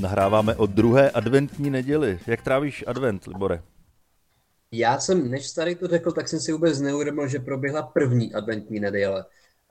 Nahráváme 0.00 0.54
o 0.54 0.66
druhé 0.66 1.10
adventní 1.10 1.70
neděli. 1.70 2.18
Jak 2.26 2.42
trávíš 2.42 2.84
advent, 2.86 3.26
Libore? 3.26 3.62
Já 4.72 4.98
jsem, 4.98 5.30
než 5.30 5.46
starý 5.46 5.74
to 5.74 5.86
řekl, 5.86 6.12
tak 6.12 6.28
jsem 6.28 6.40
si 6.40 6.52
vůbec 6.52 6.80
neuvědomil, 6.80 7.28
že 7.28 7.38
proběhla 7.38 7.82
první 7.82 8.34
adventní 8.34 8.80
neděle. 8.80 9.24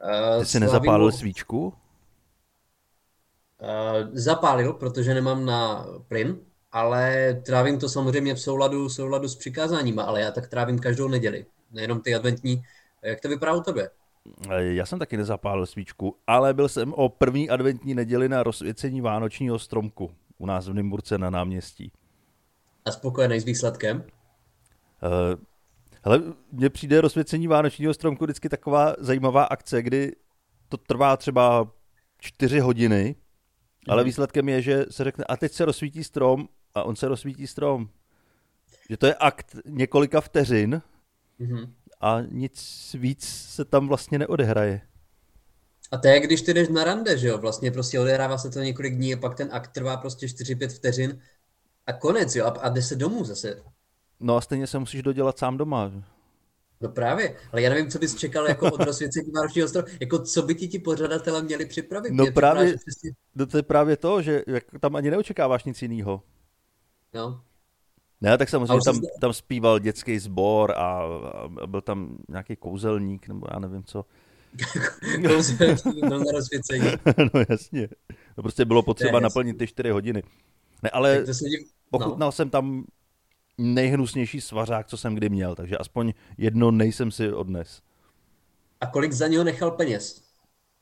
Uh, 0.04 0.40
Ty 0.40 0.46
jsi 0.46 0.60
nezapálil 0.60 1.12
svíčku? 1.12 1.68
Uh, 1.68 1.74
zapálil, 4.14 4.74
protože 4.74 5.14
nemám 5.14 5.46
na 5.46 5.88
plyn, 6.08 6.38
ale 6.72 7.34
trávím 7.46 7.80
to 7.80 7.90
samozřejmě 7.90 8.34
v 8.34 8.42
souladu, 8.42 8.88
v 8.88 8.94
souladu 8.94 9.28
s 9.28 9.36
přikázáníma, 9.36 10.04
ale 10.04 10.22
já 10.22 10.32
tak 10.32 10.48
trávím 10.48 10.80
každou 10.80 11.08
neděli, 11.08 11.46
nejenom 11.72 12.02
ty 12.02 12.16
adventní. 12.16 12.64
Jak 13.02 13.20
to 13.20 13.30
vypadá 13.30 13.54
u 13.54 13.62
tebe? 13.62 13.90
Já 14.58 14.86
jsem 14.86 15.00
taky 15.00 15.18
nezapálil 15.18 15.66
svíčku, 15.66 16.16
ale 16.28 16.54
byl 16.54 16.70
jsem 16.70 16.94
o 16.94 17.10
první 17.10 17.50
adventní 17.50 17.96
neděli 17.96 18.30
na 18.30 18.44
rozsvěcení 18.44 19.02
vánočního 19.02 19.60
stromku 19.60 20.12
u 20.38 20.46
nás 20.46 20.68
v 20.68 20.74
Nymburce 20.74 21.18
na 21.18 21.30
náměstí. 21.30 21.92
A 22.86 22.92
spokojený 22.92 23.40
s 23.40 23.46
výsledkem? 23.46 23.98
Uh, 23.98 25.42
hele, 26.04 26.22
mně 26.52 26.70
přijde 26.70 27.02
rozsvěcení 27.02 27.48
vánočního 27.48 27.94
stromku 27.94 28.24
vždycky 28.24 28.50
taková 28.50 28.96
zajímavá 29.00 29.44
akce, 29.44 29.82
kdy 29.82 30.12
to 30.70 30.78
trvá 30.78 31.18
třeba 31.18 31.72
čtyři 32.20 32.60
hodiny, 32.60 33.06
mm. 33.08 33.92
ale 33.92 34.02
mhm. 34.02 34.06
výsledkem 34.06 34.50
je, 34.50 34.62
že 34.62 34.86
se 34.90 35.04
řekne, 35.04 35.26
a 35.26 35.38
teď 35.38 35.52
se 35.52 35.66
rozsvítí 35.66 36.04
strom 36.04 36.48
a 36.76 36.84
on 36.84 36.96
se 36.96 37.08
rozsvítí 37.08 37.48
strom. 37.48 37.90
Že 38.90 38.98
to 38.98 39.06
je 39.06 39.16
akt 39.16 39.56
několika 39.66 40.22
vteřin 40.22 40.82
mm 41.40 41.74
a 42.02 42.22
nic 42.32 42.96
víc 43.00 43.26
se 43.28 43.66
tam 43.66 43.88
vlastně 43.88 44.20
neodehraje. 44.20 44.82
A 45.92 45.98
to 45.98 46.08
je, 46.08 46.20
když 46.20 46.42
ty 46.42 46.54
jdeš 46.54 46.70
na 46.70 46.84
rande, 46.84 47.18
že 47.18 47.28
jo? 47.28 47.38
Vlastně 47.38 47.72
prostě 47.72 48.00
odehrává 48.00 48.38
se 48.38 48.50
to 48.50 48.60
několik 48.60 48.96
dní 48.96 49.14
a 49.14 49.18
pak 49.18 49.36
ten 49.36 49.50
akt 49.52 49.72
trvá 49.72 49.98
prostě 49.98 50.26
4-5 50.26 50.70
vteřin 50.70 51.22
a 51.86 51.94
konec, 51.94 52.36
jo? 52.36 52.46
A, 52.46 52.50
a 52.50 52.70
jde 52.70 52.82
se 52.82 52.96
domů 52.96 53.24
zase. 53.24 53.64
No 54.20 54.36
a 54.36 54.42
stejně 54.42 54.68
se 54.68 54.80
musíš 54.80 55.02
dodělat 55.02 55.40
sám 55.40 55.58
doma. 55.58 55.92
No 56.82 56.90
právě, 56.90 57.36
ale 57.52 57.62
já 57.62 57.70
nevím, 57.70 57.92
co 57.92 58.00
bys 58.00 58.16
čekal 58.16 58.48
jako 58.48 58.72
od 58.72 58.82
rozsvěcení 58.82 59.32
Vánočního 59.32 59.68
stromu, 59.68 59.88
jako 60.00 60.20
co 60.20 60.42
by 60.42 60.56
ti 60.56 60.68
ti 60.68 60.80
pořadatelé 60.80 61.44
měli 61.44 61.66
připravit. 61.66 62.14
No 62.14 62.26
právě, 62.32 62.78
přesně... 62.78 63.12
no 63.36 63.46
to 63.46 63.58
je 63.58 63.64
právě 63.64 63.98
to, 63.98 64.22
že 64.22 64.44
jak 64.48 64.64
tam 64.80 64.96
ani 64.96 65.12
neočekáváš 65.12 65.64
nic 65.64 65.82
jiného. 65.82 66.24
No. 67.14 67.42
Ne, 68.22 68.38
tak 68.38 68.50
samozřejmě 68.50 68.80
tam, 68.86 69.02
tam 69.22 69.34
zpíval 69.34 69.80
dětský 69.80 70.20
sbor 70.20 70.72
a, 70.72 71.02
a 71.62 71.68
byl 71.68 71.82
tam 71.82 72.18
nějaký 72.30 72.56
kouzelník, 72.56 73.28
nebo 73.28 73.48
já 73.54 73.60
nevím 73.60 73.84
co. 73.84 74.06
kouzelník 75.28 76.06
byl 76.08 76.20
na 76.20 76.32
rozsvěcení. 76.32 76.88
no 77.34 77.42
jasně. 77.50 77.88
To 78.36 78.42
prostě 78.42 78.66
bylo 78.66 78.84
potřeba 78.84 79.20
naplnit 79.20 79.58
ty 79.58 79.68
čtyři 79.68 79.90
hodiny. 79.90 80.24
Ne, 80.84 80.90
ale 80.90 81.26
ochutnal 81.92 82.28
no. 82.28 82.32
jsem 82.32 82.50
tam 82.50 82.86
nejhnusnější 83.58 84.42
svařák, 84.42 84.88
co 84.88 84.98
jsem 84.98 85.16
kdy 85.16 85.30
měl, 85.30 85.56
takže 85.56 85.78
aspoň 85.78 86.14
jedno 86.38 86.72
nejsem 86.72 87.12
si 87.12 87.34
odnes. 87.34 87.82
A 88.82 88.86
kolik 88.86 89.12
za 89.12 89.28
něho 89.28 89.44
nechal 89.44 89.72
peněz? 89.72 90.24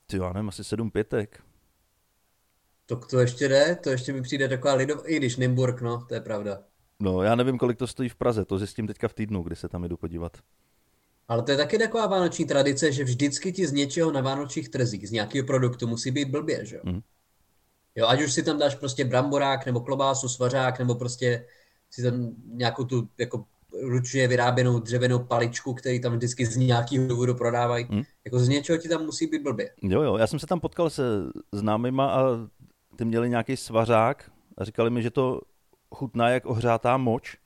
Ty 0.07 0.17
já 0.17 0.33
nevím, 0.33 0.49
asi 0.49 0.63
sedm 0.63 0.91
pětek. 0.91 1.43
To, 2.85 2.95
to 2.95 3.19
ještě 3.19 3.47
jde, 3.47 3.75
to 3.83 3.89
ještě 3.89 4.13
mi 4.13 4.21
přijde 4.21 4.49
taková 4.49 4.73
lidov, 4.73 5.03
i 5.05 5.17
když 5.17 5.37
Nymburk, 5.37 5.81
no, 5.81 6.05
to 6.05 6.13
je 6.13 6.21
pravda. 6.21 6.63
No, 7.03 7.23
já 7.23 7.35
nevím, 7.35 7.57
kolik 7.57 7.77
to 7.77 7.87
stojí 7.87 8.09
v 8.09 8.15
Praze, 8.15 8.45
to 8.45 8.57
zjistím 8.57 8.87
teďka 8.87 9.07
v 9.07 9.13
týdnu, 9.13 9.43
kdy 9.43 9.55
se 9.55 9.69
tam 9.69 9.83
jdu 9.83 9.97
podívat. 9.97 10.37
Ale 11.27 11.43
to 11.43 11.51
je 11.51 11.57
taky 11.57 11.77
taková 11.77 12.07
vánoční 12.07 12.45
tradice, 12.45 12.91
že 12.91 13.03
vždycky 13.03 13.51
ti 13.51 13.67
z 13.67 13.71
něčeho 13.71 14.11
na 14.11 14.21
vánočních 14.21 14.69
trzích, 14.69 15.09
z 15.09 15.11
nějakého 15.11 15.47
produktu 15.47 15.87
musí 15.87 16.11
být 16.11 16.29
blbě, 16.29 16.65
že 16.65 16.75
jo? 16.75 16.81
Mm. 16.85 17.01
Jo, 17.95 18.07
ať 18.07 18.21
už 18.21 18.33
si 18.33 18.43
tam 18.43 18.57
dáš 18.57 18.75
prostě 18.75 19.05
bramborák, 19.05 19.65
nebo 19.65 19.81
klobásu, 19.81 20.29
svařák, 20.29 20.79
nebo 20.79 20.95
prostě 20.95 21.45
si 21.91 22.03
tam 22.03 22.29
nějakou 22.45 22.83
tu 22.83 23.09
jako 23.17 23.45
ručně 23.81 24.27
vyráběnou 24.27 24.79
dřevěnou 24.79 25.19
paličku, 25.19 25.73
který 25.73 26.01
tam 26.01 26.15
vždycky 26.15 26.45
z 26.45 26.57
nějakého 26.57 27.07
důvodu 27.07 27.35
prodávají. 27.35 27.87
Mm. 27.89 28.01
Jako 28.25 28.39
z 28.39 28.47
něčeho 28.47 28.77
ti 28.77 28.89
tam 28.89 29.05
musí 29.05 29.27
být 29.27 29.41
blbě. 29.41 29.69
Jo, 29.81 30.01
jo, 30.01 30.17
já 30.17 30.27
jsem 30.27 30.39
se 30.39 30.47
tam 30.47 30.59
potkal 30.59 30.89
se 30.89 31.03
známýma 31.51 32.11
a 32.11 32.21
ty 32.95 33.05
měli 33.05 33.29
nějaký 33.29 33.57
svařák 33.57 34.31
a 34.57 34.63
říkali 34.63 34.89
mi, 34.89 35.03
že 35.03 35.11
to 35.11 35.41
chutná 35.93 36.29
jak 36.29 36.45
ohřátá 36.45 36.97
moč. 36.97 37.37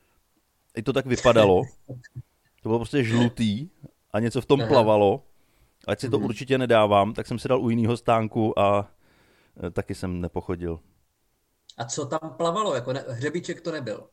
I 0.76 0.84
to 0.84 0.94
tak 0.94 1.06
vypadalo. 1.06 1.64
To 2.64 2.70
bylo 2.70 2.80
prostě 2.80 3.04
žlutý 3.04 3.70
a 4.12 4.20
něco 4.20 4.42
v 4.42 4.46
tom 4.46 4.68
plavalo. 4.68 5.24
Ať 5.88 6.00
si 6.00 6.10
to 6.10 6.20
mm. 6.20 6.26
určitě 6.26 6.58
nedávám, 6.58 7.14
tak 7.14 7.28
jsem 7.28 7.40
si 7.40 7.48
dal 7.48 7.62
u 7.62 7.70
jiného 7.70 7.98
stánku 7.98 8.60
a 8.60 8.92
e, 9.68 9.72
taky 9.72 9.96
jsem 9.96 10.22
nepochodil. 10.22 10.80
A 11.78 11.86
co 11.86 12.06
tam 12.06 12.34
plavalo? 12.38 12.76
Jako 12.76 12.94
ne, 12.94 13.06
hřebíček 13.10 13.62
to 13.62 13.72
nebyl? 13.72 14.10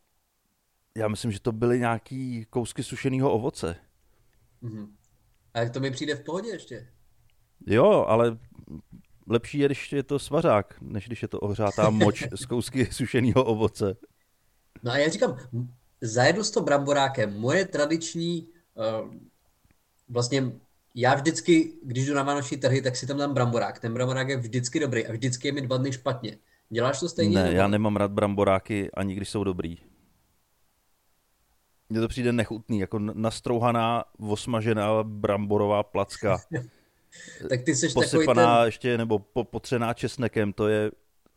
Já 0.97 1.09
myslím, 1.09 1.33
že 1.33 1.41
to 1.41 1.53
byly 1.53 1.79
nějaký 1.79 2.47
kousky 2.51 2.83
sušeného 2.83 3.33
ovoce. 3.33 3.77
Mm-hmm. 4.63 4.89
A 5.55 5.69
to 5.69 5.81
mi 5.81 5.91
přijde 5.91 6.15
v 6.15 6.25
pohodě 6.25 6.49
ještě. 6.49 6.89
Jo, 7.67 8.05
ale 8.09 8.39
lepší 9.27 9.59
je, 9.59 9.69
když 9.69 9.93
je 9.93 10.03
to 10.03 10.19
svařák, 10.19 10.81
než 10.81 11.07
když 11.07 11.23
je 11.23 11.29
to 11.29 11.41
ohřátá 11.41 11.91
moč 11.91 12.25
z 12.35 12.47
kousky 12.47 12.93
sušeného 12.93 13.45
ovoce. 13.45 13.97
No 14.85 14.91
a 14.93 14.99
já 14.99 15.09
říkám, 15.09 15.39
zajedu 16.01 16.45
s 16.45 16.51
to 16.51 16.61
bramborákem. 16.61 17.41
Moje 17.41 17.65
tradiční, 17.65 18.49
uh, 18.75 19.15
vlastně 20.09 20.53
já 20.95 21.15
vždycky, 21.15 21.73
když 21.83 22.07
jdu 22.07 22.15
na 22.15 22.23
vánoční 22.23 22.57
trhy, 22.57 22.83
tak 22.83 22.97
si 22.97 23.07
tam 23.07 23.19
dám 23.19 23.35
bramborák. 23.35 23.79
Ten 23.79 23.95
bramborák 23.95 24.29
je 24.29 24.37
vždycky 24.37 24.81
dobrý 24.81 25.07
a 25.07 25.13
vždycky 25.13 25.49
je 25.49 25.53
mi 25.53 25.61
dva 25.61 25.77
dny 25.77 25.93
špatně. 25.93 26.37
Děláš 26.69 27.01
to 27.01 27.09
stejně? 27.09 27.35
Ne, 27.35 27.45
nebo? 27.45 27.57
já 27.57 27.69
nemám 27.69 27.97
rád 27.97 28.11
bramboráky, 28.11 28.91
ani 28.91 29.15
když 29.15 29.29
jsou 29.29 29.45
dobrý. 29.45 29.77
Mně 31.89 32.01
to 32.01 32.09
přijde 32.09 32.33
nechutný, 32.33 32.79
jako 32.79 32.99
nastrouhaná, 32.99 34.05
osmažená 34.19 35.03
bramborová 35.03 35.83
placka. 35.83 36.39
tak 37.49 37.63
ty 37.63 37.77
jsi 37.77 37.89
Posypaná 37.89 38.59
ten... 38.59 38.67
ještě, 38.67 38.99
nebo 38.99 39.19
po, 39.19 39.45
potřená 39.45 39.95
česnekem, 39.95 40.53
to 40.53 40.69
je 40.69 40.91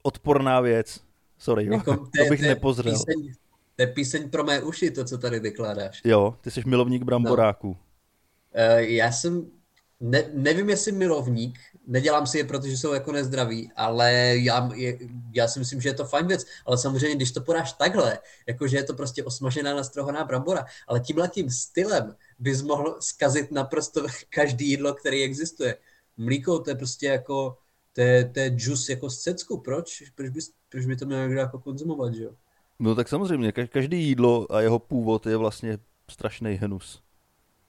odporná 0.04 0.62
věc. 0.62 1.07
Sorry, 1.38 1.66
jo. 1.66 1.74
Jako, 1.74 1.96
to 1.96 2.30
bych 2.30 2.40
te, 2.40 2.48
nepozřel. 2.48 2.94
Píseň, 2.94 3.34
to 3.76 3.84
je 3.84 3.88
píseň 3.88 4.30
pro 4.30 4.44
mé 4.44 4.62
uši, 4.62 4.92
to, 4.92 5.06
co 5.06 5.18
tady 5.18 5.40
vykládáš. 5.40 6.02
Jo, 6.06 6.36
ty 6.42 6.52
jsi 6.52 6.64
milovník 6.66 7.04
bramboráků. 7.04 7.68
No. 7.68 8.74
Uh, 8.74 8.80
já 8.80 9.12
jsem, 9.12 9.52
ne, 10.00 10.24
nevím, 10.34 10.70
jestli 10.70 10.92
milovník, 10.92 11.60
nedělám 11.88 12.28
si 12.28 12.38
je, 12.38 12.44
protože 12.44 12.78
jsou 12.78 12.94
jako 12.94 13.12
nezdraví, 13.12 13.72
ale 13.76 14.14
já, 14.38 14.70
je, 14.76 14.98
já 15.34 15.48
si 15.48 15.60
myslím, 15.60 15.82
že 15.82 15.90
je 15.90 15.94
to 15.94 16.06
fajn 16.06 16.28
věc, 16.28 16.46
ale 16.66 16.78
samozřejmě, 16.78 17.16
když 17.16 17.32
to 17.32 17.42
podáš 17.42 17.74
takhle, 17.74 18.20
jakože 18.48 18.78
je 18.78 18.84
to 18.84 18.94
prostě 18.94 19.24
osmažená 19.24 19.76
nastrohaná 19.76 20.26
brambora, 20.26 20.66
ale 20.88 21.00
tímhle 21.00 21.28
tím 21.28 21.50
stylem 21.50 22.16
bys 22.40 22.62
mohl 22.62 22.98
zkazit 23.00 23.52
naprosto 23.52 24.06
každý 24.30 24.70
jídlo, 24.70 24.94
který 24.94 25.24
existuje. 25.24 25.78
Mlíko, 26.18 26.60
to 26.60 26.70
je 26.70 26.76
prostě 26.76 27.08
jako, 27.08 27.58
to 27.98 28.02
je, 28.02 28.26
to 28.26 28.40
je 28.40 28.56
juice 28.58 28.92
jako 28.92 29.10
z 29.10 29.18
cecku, 29.18 29.58
proč? 29.58 30.04
Proč, 30.16 30.30
bys, 30.30 30.52
proč 30.70 30.86
by 30.86 30.96
to 30.96 31.06
měl 31.06 31.24
někdo 31.24 31.40
jako 31.40 31.60
konzumovat, 31.60 32.14
že 32.14 32.24
jo? 32.24 32.32
No 32.80 32.96
tak 32.96 33.08
samozřejmě, 33.10 33.52
každý 33.52 34.04
jídlo 34.04 34.48
a 34.50 34.62
jeho 34.62 34.80
původ 34.80 35.26
je 35.26 35.38
vlastně 35.38 35.78
strašný 36.12 36.54
hnus. 36.54 37.02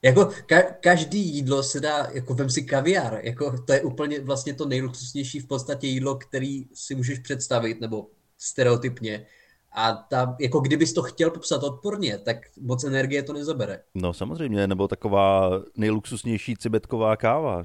Jako 0.02 0.20
ka- 0.24 0.74
každý 0.80 1.34
jídlo 1.34 1.62
se 1.62 1.80
dá, 1.80 2.08
jako 2.12 2.34
vem 2.34 2.50
si 2.50 2.62
kaviár, 2.62 3.20
jako 3.22 3.62
to 3.62 3.72
je 3.72 3.82
úplně 3.82 4.20
vlastně 4.20 4.54
to 4.54 4.66
nejluxusnější 4.66 5.40
v 5.40 5.46
podstatě 5.46 5.86
jídlo, 5.86 6.14
který 6.14 6.66
si 6.74 6.94
můžeš 6.94 7.18
představit, 7.18 7.80
nebo 7.80 8.06
stereotypně. 8.38 9.26
A 9.72 9.92
ta, 9.92 10.36
jako 10.40 10.60
kdybys 10.60 10.92
to 10.92 11.02
chtěl 11.02 11.30
popsat 11.30 11.62
odporně, 11.62 12.18
tak 12.18 12.36
moc 12.60 12.84
energie 12.84 13.22
to 13.22 13.32
nezabere. 13.32 13.80
No 13.94 14.12
samozřejmě, 14.12 14.66
nebo 14.66 14.88
taková 14.88 15.50
nejluxusnější 15.76 16.56
cibetková 16.56 17.16
káva. 17.16 17.64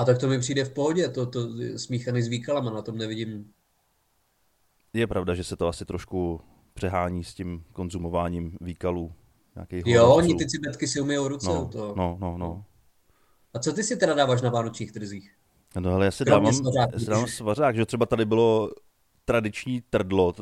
A 0.00 0.04
tak 0.04 0.18
to 0.18 0.28
mi 0.28 0.38
přijde 0.38 0.64
v 0.64 0.72
pohodě, 0.72 1.08
to, 1.08 1.26
to 1.26 1.48
smíchaný 1.76 2.22
s 2.22 2.28
výkalama, 2.28 2.70
na 2.70 2.82
tom 2.82 2.98
nevidím. 2.98 3.52
Je 4.92 5.06
pravda, 5.06 5.34
že 5.34 5.44
se 5.44 5.56
to 5.56 5.68
asi 5.68 5.84
trošku 5.84 6.40
přehání 6.74 7.24
s 7.24 7.34
tím 7.34 7.64
konzumováním 7.72 8.56
výkalů. 8.60 9.12
Jo, 9.72 10.14
oni 10.14 10.34
ty 10.34 10.46
cibetky 10.46 10.86
si 10.86 11.00
umyjou 11.00 11.28
ruce. 11.28 11.48
No, 11.48 11.68
to. 11.72 11.94
no, 11.96 12.18
no, 12.20 12.38
no. 12.38 12.64
A 13.54 13.58
co 13.58 13.72
ty 13.72 13.82
si 13.84 13.96
teda 13.96 14.14
dáváš 14.14 14.42
na 14.42 14.50
vánočních 14.50 14.92
trzích? 14.92 15.34
No 15.80 15.94
ale 15.94 16.04
já 16.04 16.10
si 16.10 16.24
dávám, 16.24 16.54
já 16.76 16.98
si 16.98 17.06
dávám 17.06 17.26
svařák, 17.26 17.76
že 17.76 17.86
třeba 17.86 18.06
tady 18.06 18.24
bylo 18.24 18.70
tradiční 19.24 19.80
trdlo. 19.90 20.34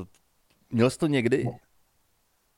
Měl 0.71 0.91
jsi 0.91 0.99
to 0.99 1.07
někdy? 1.07 1.45
No. 1.45 1.59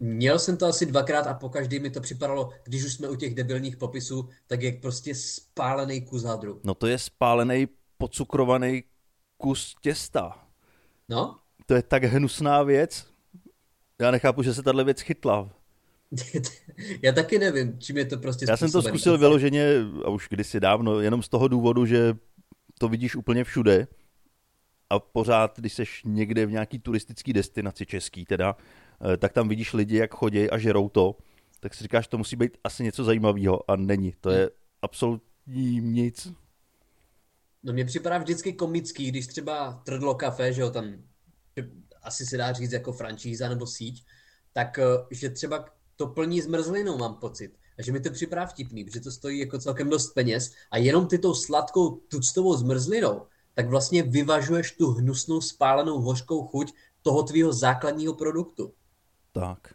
Měl 0.00 0.38
jsem 0.38 0.56
to 0.56 0.66
asi 0.66 0.86
dvakrát 0.86 1.26
a 1.26 1.34
po 1.34 1.48
každý 1.48 1.78
mi 1.78 1.90
to 1.90 2.00
připadalo, 2.00 2.50
když 2.64 2.84
už 2.84 2.92
jsme 2.92 3.08
u 3.08 3.16
těch 3.16 3.34
debilních 3.34 3.76
popisů, 3.76 4.28
tak 4.46 4.62
je 4.62 4.72
prostě 4.72 5.14
spálený 5.14 6.00
kus 6.00 6.24
hadru. 6.24 6.60
No 6.64 6.74
to 6.74 6.86
je 6.86 6.98
spálený, 6.98 7.68
pocukrovaný 7.98 8.84
kus 9.36 9.74
těsta. 9.80 10.48
No? 11.08 11.36
To 11.66 11.74
je 11.74 11.82
tak 11.82 12.04
hnusná 12.04 12.62
věc. 12.62 13.06
Já 14.00 14.10
nechápu, 14.10 14.42
že 14.42 14.54
se 14.54 14.62
tahle 14.62 14.84
věc 14.84 15.00
chytla. 15.00 15.50
Já 17.02 17.12
taky 17.12 17.38
nevím, 17.38 17.78
čím 17.78 17.96
je 17.96 18.04
to 18.04 18.18
prostě 18.18 18.46
Já 18.48 18.56
jsem 18.56 18.70
to 18.72 18.82
zkusil 18.82 19.18
vyloženě, 19.18 19.66
a 20.04 20.08
už 20.08 20.28
kdysi 20.30 20.60
dávno, 20.60 21.00
jenom 21.00 21.22
z 21.22 21.28
toho 21.28 21.48
důvodu, 21.48 21.86
že 21.86 22.14
to 22.78 22.88
vidíš 22.88 23.16
úplně 23.16 23.44
všude. 23.44 23.86
a 24.90 24.98
pořád, 24.98 25.58
když 25.58 25.72
seš 25.72 26.02
někde 26.04 26.46
v 26.46 26.50
nějaký 26.50 26.78
turistický 26.78 27.32
destinaci 27.32 27.86
český 27.86 28.24
teda, 28.24 28.56
tak 29.18 29.32
tam 29.32 29.48
vidíš 29.48 29.72
lidi, 29.72 29.96
jak 29.96 30.14
chodí 30.14 30.50
a 30.50 30.58
žerou 30.58 30.88
to, 30.88 31.16
tak 31.60 31.74
si 31.74 31.84
říkáš, 31.84 32.08
to 32.08 32.18
musí 32.18 32.36
být 32.36 32.58
asi 32.64 32.82
něco 32.82 33.04
zajímavého 33.04 33.70
a 33.70 33.76
není. 33.76 34.14
To 34.20 34.30
je 34.30 34.50
absolutní 34.82 35.80
nic. 35.80 36.32
No 37.62 37.72
mně 37.72 37.84
připadá 37.84 38.18
vždycky 38.18 38.52
komický, 38.52 39.08
když 39.10 39.26
třeba 39.26 39.82
Trdlo 39.84 40.14
kafe, 40.14 40.52
že 40.52 40.60
jo, 40.60 40.70
tam 40.70 40.94
asi 42.02 42.26
se 42.26 42.36
dá 42.36 42.52
říct 42.52 42.72
jako 42.72 42.92
franšíza 42.92 43.48
nebo 43.48 43.66
síť, 43.66 44.04
tak 44.52 44.78
eh, 44.78 44.84
že 45.10 45.30
třeba 45.30 45.64
to 45.96 46.06
plní 46.06 46.40
zmrzlinou, 46.40 46.98
mám 46.98 47.14
pocit. 47.14 47.52
A 47.78 47.82
že 47.82 47.92
mi 47.92 48.00
to 48.00 48.10
připadá 48.10 48.46
vtipný, 48.46 48.84
protože 48.84 49.00
to 49.00 49.10
stojí 49.10 49.38
jako 49.38 49.58
celkem 49.58 49.90
dost 49.90 50.14
peněz 50.14 50.52
a 50.70 50.76
jenom 50.76 51.06
ty 51.06 51.18
tou 51.18 51.34
sladkou 51.34 51.90
tuctovou 51.90 52.56
zmrzlinou, 52.56 53.22
tak 53.54 53.68
vlastně 53.68 54.02
vyvažuješ 54.02 54.72
tu 54.72 54.90
hnusnou 54.90 55.40
spálenou 55.40 56.00
hořkou 56.00 56.46
chuť 56.46 56.72
toho 57.02 57.22
tvýho 57.22 57.52
základního 57.52 58.14
produktu. 58.14 58.72
Tak. 59.32 59.74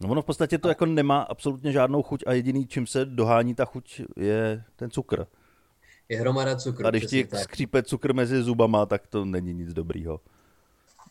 No 0.00 0.08
ono 0.10 0.22
v 0.22 0.24
podstatě 0.24 0.58
to 0.58 0.68
jako 0.68 0.86
nemá 0.86 1.22
absolutně 1.22 1.72
žádnou 1.72 2.02
chuť 2.02 2.24
a 2.26 2.32
jediný, 2.32 2.66
čím 2.66 2.86
se 2.86 3.04
dohání 3.04 3.54
ta 3.54 3.64
chuť, 3.64 4.00
je 4.16 4.64
ten 4.76 4.90
cukr. 4.90 5.26
Je 6.08 6.20
hromada 6.20 6.56
cukru. 6.56 6.86
A 6.86 6.90
když 6.90 7.06
ti 7.06 7.24
tak. 7.24 7.40
skřípe 7.40 7.82
cukr 7.82 8.14
mezi 8.14 8.42
zubama, 8.42 8.86
tak 8.86 9.06
to 9.06 9.24
není 9.24 9.54
nic 9.54 9.72
dobrýho. 9.72 10.20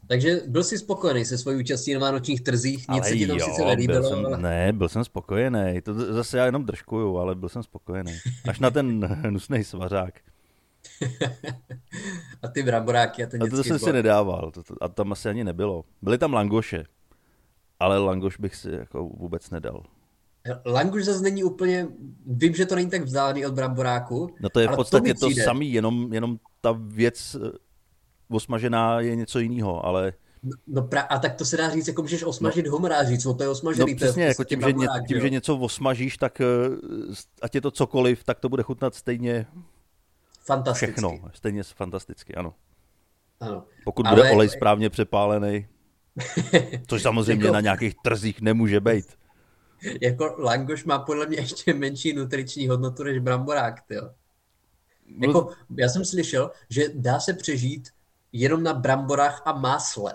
Takže 0.07 0.41
byl 0.47 0.63
jsi 0.63 0.77
spokojený 0.77 1.25
se 1.25 1.37
svojí 1.37 1.59
účastí 1.59 1.93
na 1.93 1.99
vánočních 1.99 2.41
trzích, 2.41 2.77
nic 2.77 2.87
ale 2.89 3.03
se 3.03 3.15
ti 3.15 3.27
tam 3.27 3.37
jo, 3.37 3.45
sice 3.45 3.65
nelíbilo, 3.65 3.99
byl 3.99 4.09
jsem, 4.09 4.25
ale... 4.25 4.37
Ne, 4.37 4.73
byl 4.73 4.89
jsem 4.89 5.03
spokojený, 5.03 5.81
to 5.83 5.93
zase 5.93 6.37
já 6.37 6.45
jenom 6.45 6.65
držkuju, 6.65 7.17
ale 7.17 7.35
byl 7.35 7.49
jsem 7.49 7.63
spokojený. 7.63 8.17
Až 8.49 8.59
na 8.59 8.71
ten 8.71 9.05
hnusný 9.05 9.63
svařák. 9.63 10.13
a 12.41 12.47
ty 12.47 12.63
bramboráky 12.63 13.23
a 13.23 13.27
ten 13.27 13.43
A 13.43 13.47
to 13.47 13.63
jsem 13.63 13.79
si 13.79 13.93
nedával, 13.93 14.51
to, 14.51 14.63
to, 14.63 14.75
a 14.81 14.87
tam 14.87 15.11
asi 15.11 15.29
ani 15.29 15.43
nebylo. 15.43 15.85
Byly 16.01 16.17
tam 16.17 16.33
langoše, 16.33 16.85
ale 17.79 17.97
langoš 17.97 18.37
bych 18.37 18.55
si 18.55 18.71
jako 18.71 19.03
vůbec 19.03 19.49
nedal. 19.49 19.83
Languš 20.65 21.05
zase 21.05 21.21
není 21.23 21.43
úplně, 21.43 21.87
vím, 22.25 22.53
že 22.53 22.65
to 22.65 22.75
není 22.75 22.89
tak 22.89 23.01
vzdálený 23.01 23.45
od 23.45 23.53
bramboráku. 23.53 24.29
No 24.39 24.49
to 24.49 24.59
je 24.59 24.67
v 24.67 24.75
podstatě 24.75 25.13
to, 25.13 25.29
to 25.29 25.35
samý, 25.43 25.73
jenom, 25.73 26.13
jenom 26.13 26.37
ta 26.61 26.75
věc 26.79 27.35
eh, 27.35 27.51
osmažená 28.29 28.99
je 28.99 29.15
něco 29.15 29.39
jiného, 29.39 29.85
ale... 29.85 30.13
No, 30.43 30.51
no 30.67 30.87
pra, 30.87 31.01
a 31.01 31.19
tak 31.19 31.35
to 31.35 31.45
se 31.45 31.57
dá 31.57 31.69
říct, 31.69 31.87
jako 31.87 32.01
můžeš 32.01 32.23
osmažit 32.23 32.65
no. 32.65 32.71
homora 32.71 33.03
říct, 33.03 33.25
no 33.25 33.33
to 33.33 33.43
je 33.43 33.49
osmažený. 33.49 33.91
No 33.91 33.97
přesně, 33.97 34.23
jako 34.23 34.43
tím, 34.43 34.61
že, 34.61 34.73
ně, 34.73 34.87
tím, 35.07 35.21
že 35.21 35.29
něco 35.29 35.57
osmažíš, 35.57 36.17
tak 36.17 36.41
eh, 36.41 36.45
ať 37.41 37.55
je 37.55 37.61
to 37.61 37.71
cokoliv, 37.71 38.23
tak 38.23 38.39
to 38.39 38.49
bude 38.49 38.63
chutnat 38.63 38.95
stejně 38.95 39.45
fantasticky. 40.45 40.85
všechno, 40.85 41.19
stejně 41.33 41.63
fantasticky, 41.63 42.35
ano. 42.35 42.53
Ano. 43.39 43.65
Pokud 43.83 44.05
ale... 44.05 44.15
bude 44.15 44.31
olej 44.31 44.49
správně 44.49 44.89
přepálený, 44.89 45.67
což 46.87 47.01
samozřejmě 47.01 47.45
jako... 47.45 47.53
na 47.53 47.61
nějakých 47.61 47.95
trzích 48.03 48.41
nemůže 48.41 48.79
být. 48.79 49.05
Jako 50.01 50.35
langoš 50.37 50.83
má 50.83 50.99
podle 50.99 51.27
mě 51.27 51.37
ještě 51.37 51.73
menší 51.73 52.13
nutriční 52.13 52.67
hodnotu 52.67 53.03
než 53.03 53.19
bramborák, 53.19 53.75
jo. 53.89 54.09
Jako, 55.21 55.49
já 55.77 55.89
jsem 55.89 56.05
slyšel, 56.05 56.51
že 56.69 56.83
dá 56.93 57.19
se 57.19 57.33
přežít 57.33 57.89
jenom 58.31 58.63
na 58.63 58.73
bramborách 58.73 59.41
a 59.45 59.53
másle. 59.53 60.13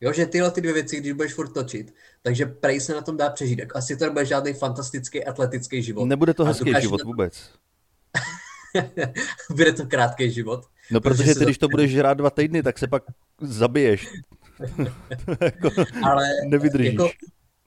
Jo, 0.00 0.12
že 0.12 0.26
tyhle 0.26 0.50
ty 0.50 0.60
dvě 0.60 0.72
věci, 0.72 1.00
když 1.00 1.12
budeš 1.12 1.34
furt 1.34 1.52
točit, 1.52 1.94
takže 2.22 2.46
prej 2.46 2.80
se 2.80 2.94
na 2.94 3.02
tom 3.02 3.16
dá 3.16 3.30
přežít. 3.30 3.58
Jako 3.58 3.78
asi 3.78 3.96
to 3.96 4.04
nebude 4.04 4.24
žádný 4.24 4.52
fantastický 4.52 5.24
atletický 5.24 5.82
život. 5.82 6.04
Nebude 6.04 6.34
to 6.34 6.44
hezký 6.44 6.74
život 6.80 7.00
na... 7.00 7.04
vůbec. 7.04 7.50
bude 9.50 9.72
to 9.72 9.86
krátký 9.86 10.30
život. 10.30 10.64
No 10.90 11.00
protože, 11.00 11.22
protože 11.22 11.34
ty, 11.34 11.44
když 11.44 11.58
to 11.58 11.68
budeš 11.68 11.90
žrát 11.90 12.14
dva 12.14 12.30
týdny, 12.30 12.62
tak 12.62 12.78
se 12.78 12.86
pak 12.86 13.02
zabiješ. 13.40 14.08
jako, 15.40 15.70
Ale 16.04 16.28
nevydržíš. 16.48 16.92
Jako, 16.92 17.10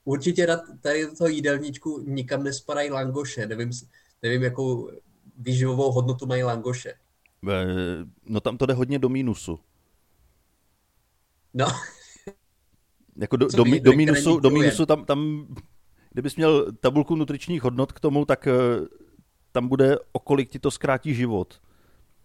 určitě 0.04 0.46
tady 0.80 1.06
do 1.06 1.16
toho 1.16 1.28
jídelníčku 1.28 2.04
nikam 2.06 2.42
nespadají 2.42 2.90
langoše. 2.90 3.46
Nevím, 3.46 3.70
nevím 4.22 4.42
jakou 4.42 4.90
výživovou 5.38 5.92
hodnotu 5.92 6.26
mají 6.26 6.42
langoše. 6.42 6.94
No 8.26 8.40
tam 8.40 8.58
to 8.58 8.66
jde 8.66 8.74
hodně 8.74 8.98
do 8.98 9.08
mínusu. 9.08 9.60
No. 11.54 11.66
Jako 13.20 13.36
do, 13.36 13.46
do, 13.46 13.64
do, 13.80 13.92
mínusu, 13.92 14.40
do 14.40 14.50
mínusu 14.50 14.86
tam, 14.86 15.04
tam, 15.04 15.46
kdybys 16.10 16.36
měl 16.36 16.72
tabulku 16.72 17.16
nutričních 17.16 17.62
hodnot 17.62 17.92
k 17.92 18.00
tomu, 18.00 18.24
tak 18.24 18.46
eh, 18.46 18.52
tam 19.52 19.68
bude, 19.68 19.96
o 20.12 20.18
kolik 20.18 20.50
ti 20.50 20.58
to 20.58 20.70
zkrátí 20.70 21.14
život. 21.14 21.60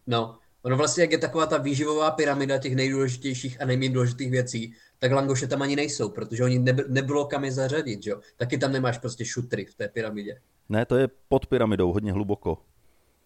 No, 0.07 0.37
ono 0.63 0.77
vlastně, 0.77 1.03
jak 1.03 1.11
je 1.11 1.17
taková 1.17 1.45
ta 1.45 1.57
výživová 1.57 2.11
pyramida 2.11 2.57
těch 2.57 2.75
nejdůležitějších 2.75 3.61
a 3.61 3.65
nejméně 3.65 3.93
důležitých 3.93 4.31
věcí, 4.31 4.73
tak 4.99 5.11
langoše 5.11 5.47
tam 5.47 5.61
ani 5.61 5.75
nejsou, 5.75 6.09
protože 6.09 6.43
oni 6.43 6.59
neby, 6.59 6.83
nebylo 6.87 7.25
kam 7.25 7.45
je 7.45 7.51
zařadit, 7.51 7.99
jo. 8.07 8.19
Taky 8.37 8.57
tam 8.57 8.71
nemáš 8.71 8.97
prostě 8.97 9.25
šutry 9.25 9.65
v 9.65 9.75
té 9.75 9.87
pyramidě. 9.87 10.41
Ne, 10.69 10.85
to 10.85 10.95
je 10.95 11.07
pod 11.27 11.45
pyramidou, 11.45 11.93
hodně 11.93 12.13
hluboko. 12.13 12.57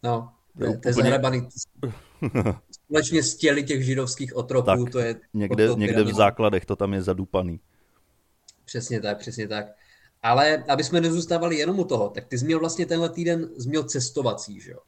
No, 0.03 0.33
to 0.57 0.63
je, 0.63 0.77
to 0.77 0.87
je 0.87 0.93
úplně... 0.93 0.93
zahrabaný. 0.93 1.47
Společně 2.71 3.23
s 3.23 3.35
těly 3.35 3.63
těch 3.63 3.85
židovských 3.85 4.35
otroků, 4.35 4.65
tak, 4.65 4.91
to 4.91 4.99
je... 4.99 5.15
Někde, 5.33 5.67
někde 5.75 6.03
v 6.03 6.13
základech 6.13 6.65
to 6.65 6.75
tam 6.75 6.93
je 6.93 7.01
zadupaný. 7.01 7.59
Přesně 8.65 9.01
tak, 9.01 9.17
přesně 9.17 9.47
tak. 9.47 9.65
Ale 10.27 10.63
aby 10.67 10.83
jsme 10.83 11.01
nezůstávali 11.01 11.57
jenom 11.57 11.79
u 11.79 11.83
toho, 11.83 12.09
tak 12.09 12.25
ty 12.25 12.37
jsi 12.37 12.45
měl 12.45 12.59
vlastně 12.59 12.85
tenhle 12.85 13.09
týden 13.09 13.49
jsi 13.57 13.69
měl 13.69 13.83
cestovací, 13.83 14.59
že 14.59 14.71
jo? 14.71 14.79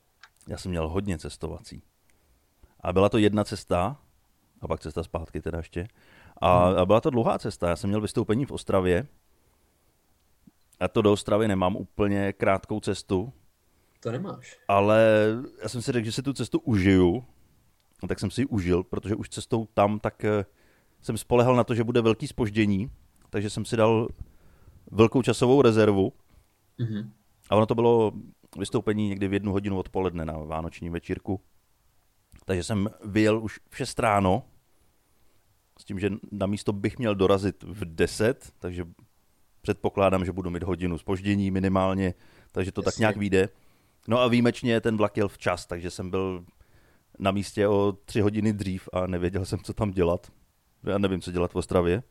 Já 0.47 0.57
jsem 0.57 0.71
měl 0.71 0.89
hodně 0.89 1.17
cestovací. 1.17 1.81
A 2.79 2.93
byla 2.93 3.09
to 3.09 3.17
jedna 3.17 3.43
cesta, 3.43 3.97
a 4.61 4.67
pak 4.67 4.79
cesta 4.79 5.03
zpátky 5.03 5.41
teda 5.41 5.57
ještě. 5.57 5.87
A, 6.41 6.67
hmm. 6.67 6.77
a 6.77 6.85
byla 6.85 7.01
to 7.01 7.09
dlouhá 7.09 7.39
cesta. 7.39 7.69
Já 7.69 7.75
jsem 7.75 7.89
měl 7.89 8.01
vystoupení 8.01 8.45
v 8.45 8.51
Ostravě. 8.51 9.07
A 10.79 10.87
to 10.87 11.01
do 11.01 11.11
Ostravy 11.11 11.47
nemám 11.47 11.75
úplně 11.75 12.33
krátkou 12.33 12.79
cestu. 12.79 13.33
To 13.99 14.11
nemáš. 14.11 14.57
Ale 14.67 15.27
já 15.61 15.69
jsem 15.69 15.81
si 15.81 15.91
řekl, 15.91 16.05
že 16.05 16.11
si 16.11 16.23
tu 16.23 16.33
cestu 16.33 16.59
užiju. 16.59 17.25
No, 18.03 18.07
tak 18.07 18.19
jsem 18.19 18.31
si 18.31 18.41
ji 18.41 18.45
užil, 18.45 18.83
protože 18.83 19.15
už 19.15 19.29
cestou 19.29 19.67
tam 19.73 19.99
tak 19.99 20.25
eh, 20.25 20.45
jsem 21.01 21.17
spolehal 21.17 21.55
na 21.55 21.63
to, 21.63 21.75
že 21.75 21.83
bude 21.83 22.01
velký 22.01 22.27
spoždění. 22.27 22.91
Takže 23.29 23.49
jsem 23.49 23.65
si 23.65 23.77
dal 23.77 24.07
velkou 24.91 25.21
časovou 25.21 25.61
rezervu. 25.61 26.13
Mm-hmm. 26.79 27.09
A 27.49 27.55
ono 27.55 27.65
to 27.65 27.75
bylo 27.75 28.11
vystoupení 28.57 29.09
někdy 29.09 29.27
v 29.27 29.33
jednu 29.33 29.51
hodinu 29.51 29.77
odpoledne 29.77 30.25
na 30.25 30.37
vánoční 30.37 30.89
večírku. 30.89 31.41
Takže 32.45 32.63
jsem 32.63 32.89
vyjel 33.05 33.39
už 33.43 33.59
v 33.69 33.77
6 33.77 33.99
ráno, 33.99 34.43
s 35.79 35.85
tím, 35.85 35.99
že 35.99 36.09
na 36.31 36.45
místo 36.45 36.73
bych 36.73 36.97
měl 36.97 37.15
dorazit 37.15 37.63
v 37.63 37.95
10, 37.95 38.53
takže 38.59 38.85
předpokládám, 39.61 40.25
že 40.25 40.31
budu 40.31 40.49
mít 40.49 40.63
hodinu 40.63 40.97
spoždění 40.97 41.51
minimálně, 41.51 42.13
takže 42.51 42.71
to 42.71 42.81
Jasně. 42.81 42.91
tak 42.91 42.99
nějak 42.99 43.17
vyjde. 43.17 43.49
No 44.07 44.19
a 44.19 44.27
výjimečně 44.27 44.81
ten 44.81 44.97
vlak 44.97 45.17
jel 45.17 45.27
včas, 45.27 45.65
takže 45.65 45.91
jsem 45.91 46.09
byl 46.09 46.45
na 47.19 47.31
místě 47.31 47.67
o 47.67 47.97
tři 48.05 48.21
hodiny 48.21 48.53
dřív 48.53 48.89
a 48.93 49.07
nevěděl 49.07 49.45
jsem, 49.45 49.59
co 49.59 49.73
tam 49.73 49.91
dělat. 49.91 50.31
Já 50.83 50.97
nevím, 50.97 51.21
co 51.21 51.31
dělat 51.31 51.51
v 51.51 51.55
Ostravě 51.55 52.03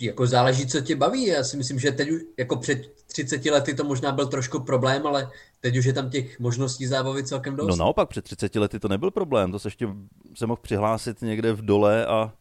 jako 0.00 0.26
záleží, 0.26 0.66
co 0.66 0.80
tě 0.80 0.96
baví. 0.96 1.26
Já 1.26 1.44
si 1.44 1.56
myslím, 1.56 1.78
že 1.78 1.92
teď 1.92 2.08
jako 2.36 2.56
před 2.56 3.06
30 3.06 3.44
lety 3.44 3.74
to 3.74 3.84
možná 3.84 4.12
byl 4.12 4.26
trošku 4.26 4.60
problém, 4.60 5.06
ale 5.06 5.30
teď 5.60 5.76
už 5.76 5.84
je 5.84 5.92
tam 5.92 6.10
těch 6.10 6.40
možností 6.40 6.86
zábavy 6.86 7.24
celkem 7.24 7.56
dost. 7.56 7.68
No 7.68 7.76
naopak, 7.76 8.08
před 8.08 8.24
30 8.24 8.54
lety 8.54 8.80
to 8.80 8.88
nebyl 8.88 9.10
problém. 9.10 9.52
To 9.52 9.58
se 9.58 9.68
ještě 9.68 9.88
se 10.34 10.46
mohl 10.46 10.60
přihlásit 10.62 11.22
někde 11.22 11.52
v 11.52 11.64
dole 11.64 12.06
a 12.06 12.32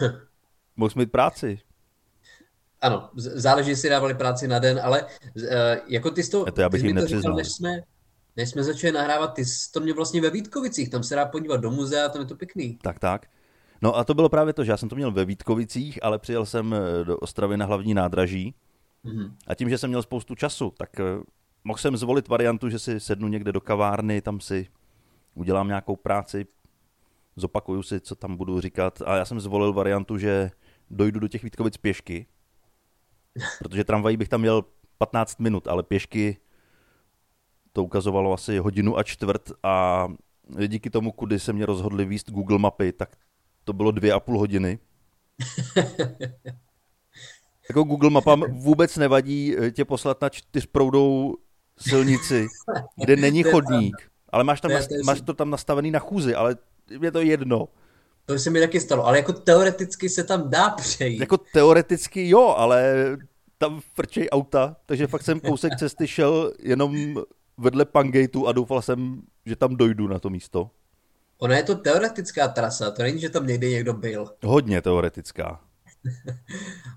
mohl 0.76 0.92
mít 0.96 1.12
práci. 1.12 1.58
Ano, 2.80 3.10
záleží, 3.16 3.70
jestli 3.70 3.88
dávali 3.88 4.14
práci 4.14 4.48
na 4.48 4.58
den, 4.58 4.80
ale 4.82 5.02
uh, 5.02 5.42
jako 5.88 6.10
ty 6.10 6.22
jsi 6.22 6.30
to, 6.30 6.44
to 6.52 6.60
já 6.60 6.68
bych 6.68 6.80
ty 6.80 6.86
jim 6.86 6.96
to 6.96 7.06
říkal, 7.06 7.34
než 7.34 7.48
jsme, 7.48 7.82
než 8.36 8.50
jsme 8.50 8.64
začali 8.64 8.92
nahrávat, 8.92 9.34
ty 9.34 9.44
jsi 9.44 9.72
to 9.72 9.80
mě 9.80 9.94
vlastně 9.94 10.20
ve 10.20 10.30
Vítkovicích, 10.30 10.90
tam 10.90 11.02
se 11.02 11.14
dá 11.14 11.26
podívat 11.26 11.56
do 11.56 11.70
muzea, 11.70 12.08
tam 12.08 12.22
je 12.22 12.26
to 12.26 12.34
pěkný. 12.34 12.78
Tak, 12.82 12.98
tak. 12.98 13.26
No 13.82 13.96
a 13.96 14.04
to 14.04 14.14
bylo 14.14 14.28
právě 14.28 14.52
to, 14.52 14.64
že 14.64 14.70
já 14.70 14.76
jsem 14.76 14.88
to 14.88 14.96
měl 14.96 15.10
ve 15.10 15.24
Vítkovicích, 15.24 16.04
ale 16.04 16.18
přijel 16.18 16.46
jsem 16.46 16.74
eh, 16.74 17.04
do 17.04 17.18
Ostravy 17.18 17.56
na 17.56 17.66
hlavní 17.66 17.94
nádraží. 17.94 18.54
Mm-hmm. 19.04 19.32
A 19.46 19.54
tím, 19.54 19.68
že 19.68 19.78
jsem 19.78 19.90
měl 19.90 20.02
spoustu 20.02 20.34
času, 20.34 20.72
tak 20.78 21.00
eh, 21.00 21.04
mohl 21.64 21.78
jsem 21.78 21.96
zvolit 21.96 22.28
variantu, 22.28 22.68
že 22.68 22.78
si 22.78 23.00
sednu 23.00 23.28
někde 23.28 23.52
do 23.52 23.60
kavárny, 23.60 24.22
tam 24.22 24.40
si 24.40 24.68
udělám 25.34 25.68
nějakou 25.68 25.96
práci, 25.96 26.46
zopakuju 27.36 27.82
si, 27.82 28.00
co 28.00 28.14
tam 28.14 28.36
budu 28.36 28.60
říkat. 28.60 29.02
A 29.06 29.16
já 29.16 29.24
jsem 29.24 29.40
zvolil 29.40 29.72
variantu, 29.72 30.18
že 30.18 30.50
dojdu 30.90 31.20
do 31.20 31.28
těch 31.28 31.42
Vítkovic 31.42 31.76
pěšky, 31.76 32.26
protože 33.58 33.84
tramvají 33.84 34.16
bych 34.16 34.28
tam 34.28 34.40
měl 34.40 34.64
15 34.98 35.40
minut, 35.40 35.68
ale 35.68 35.82
pěšky 35.82 36.36
to 37.72 37.84
ukazovalo 37.84 38.32
asi 38.32 38.58
hodinu 38.58 38.98
a 38.98 39.02
čtvrt 39.02 39.52
a 39.62 40.08
díky 40.66 40.90
tomu, 40.90 41.12
kudy 41.12 41.38
se 41.38 41.52
mě 41.52 41.66
rozhodli 41.66 42.04
výst 42.04 42.30
Google 42.30 42.58
mapy, 42.58 42.92
tak 42.92 43.16
to 43.64 43.72
bylo 43.72 43.90
dvě 43.90 44.12
a 44.12 44.20
půl 44.20 44.38
hodiny. 44.38 44.78
jako 47.68 47.82
Google 47.82 48.10
mapám 48.10 48.44
vůbec 48.50 48.96
nevadí 48.96 49.56
eh, 49.58 49.70
tě 49.70 49.84
poslat 49.84 50.20
na 50.20 50.28
čtyřproudou 50.28 51.36
silnici, 51.78 52.46
kde 53.04 53.16
není 53.16 53.42
chodník 53.42 53.96
Ale 54.28 54.44
máš, 54.44 54.60
tam, 54.60 54.70
To 54.70 54.94
máš 55.04 55.20
to 55.20 55.34
tam 55.34 55.50
nastavený 55.50 55.90
na 55.90 55.98
chůzi, 55.98 56.34
ale 56.34 56.56
je 57.00 57.10
to 57.10 57.20
jedno. 57.20 57.68
To 58.26 58.38
se 58.38 58.50
mi 58.50 58.60
taky 58.60 58.80
stalo, 58.80 59.06
ale 59.06 59.16
jako 59.16 59.32
teoreticky 59.32 60.08
se 60.08 60.24
tam 60.24 60.50
dá 60.50 60.70
přejít. 60.70 61.20
Jako 61.20 61.38
teoreticky 61.38 62.28
jo, 62.28 62.54
ale 62.56 62.94
tam 63.58 63.80
frčej 63.94 64.28
auta, 64.32 64.76
takže 64.86 65.06
fakt 65.06 65.22
jsem 65.22 65.40
kousek 65.40 65.76
cesty 65.78 66.08
šel 66.08 66.52
jenom 66.58 67.22
vedle 67.58 67.84
Pangateu 67.84 68.46
a 68.46 68.52
doufal 68.52 68.82
jsem, 68.82 69.22
že 69.46 69.56
tam 69.56 69.76
dojdu 69.76 70.08
na 70.08 70.18
to 70.18 70.30
místo. 70.30 70.70
Ona 71.38 71.56
je 71.56 71.62
to 71.62 71.74
teoretická 71.74 72.48
trasa, 72.48 72.90
to 72.90 73.02
není, 73.02 73.20
že 73.20 73.30
tam 73.30 73.46
někdy 73.46 73.70
někdo 73.70 73.92
byl. 73.92 74.30
Hodně 74.44 74.82
teoretická. 74.82 75.60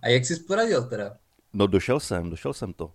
A 0.04 0.08
jak 0.08 0.26
jsi 0.26 0.36
poradil 0.40 0.84
teda? 0.84 1.18
No 1.54 1.68
došel 1.68 2.00
jsem, 2.00 2.30
došel 2.30 2.54
jsem 2.54 2.74
to. 2.74 2.92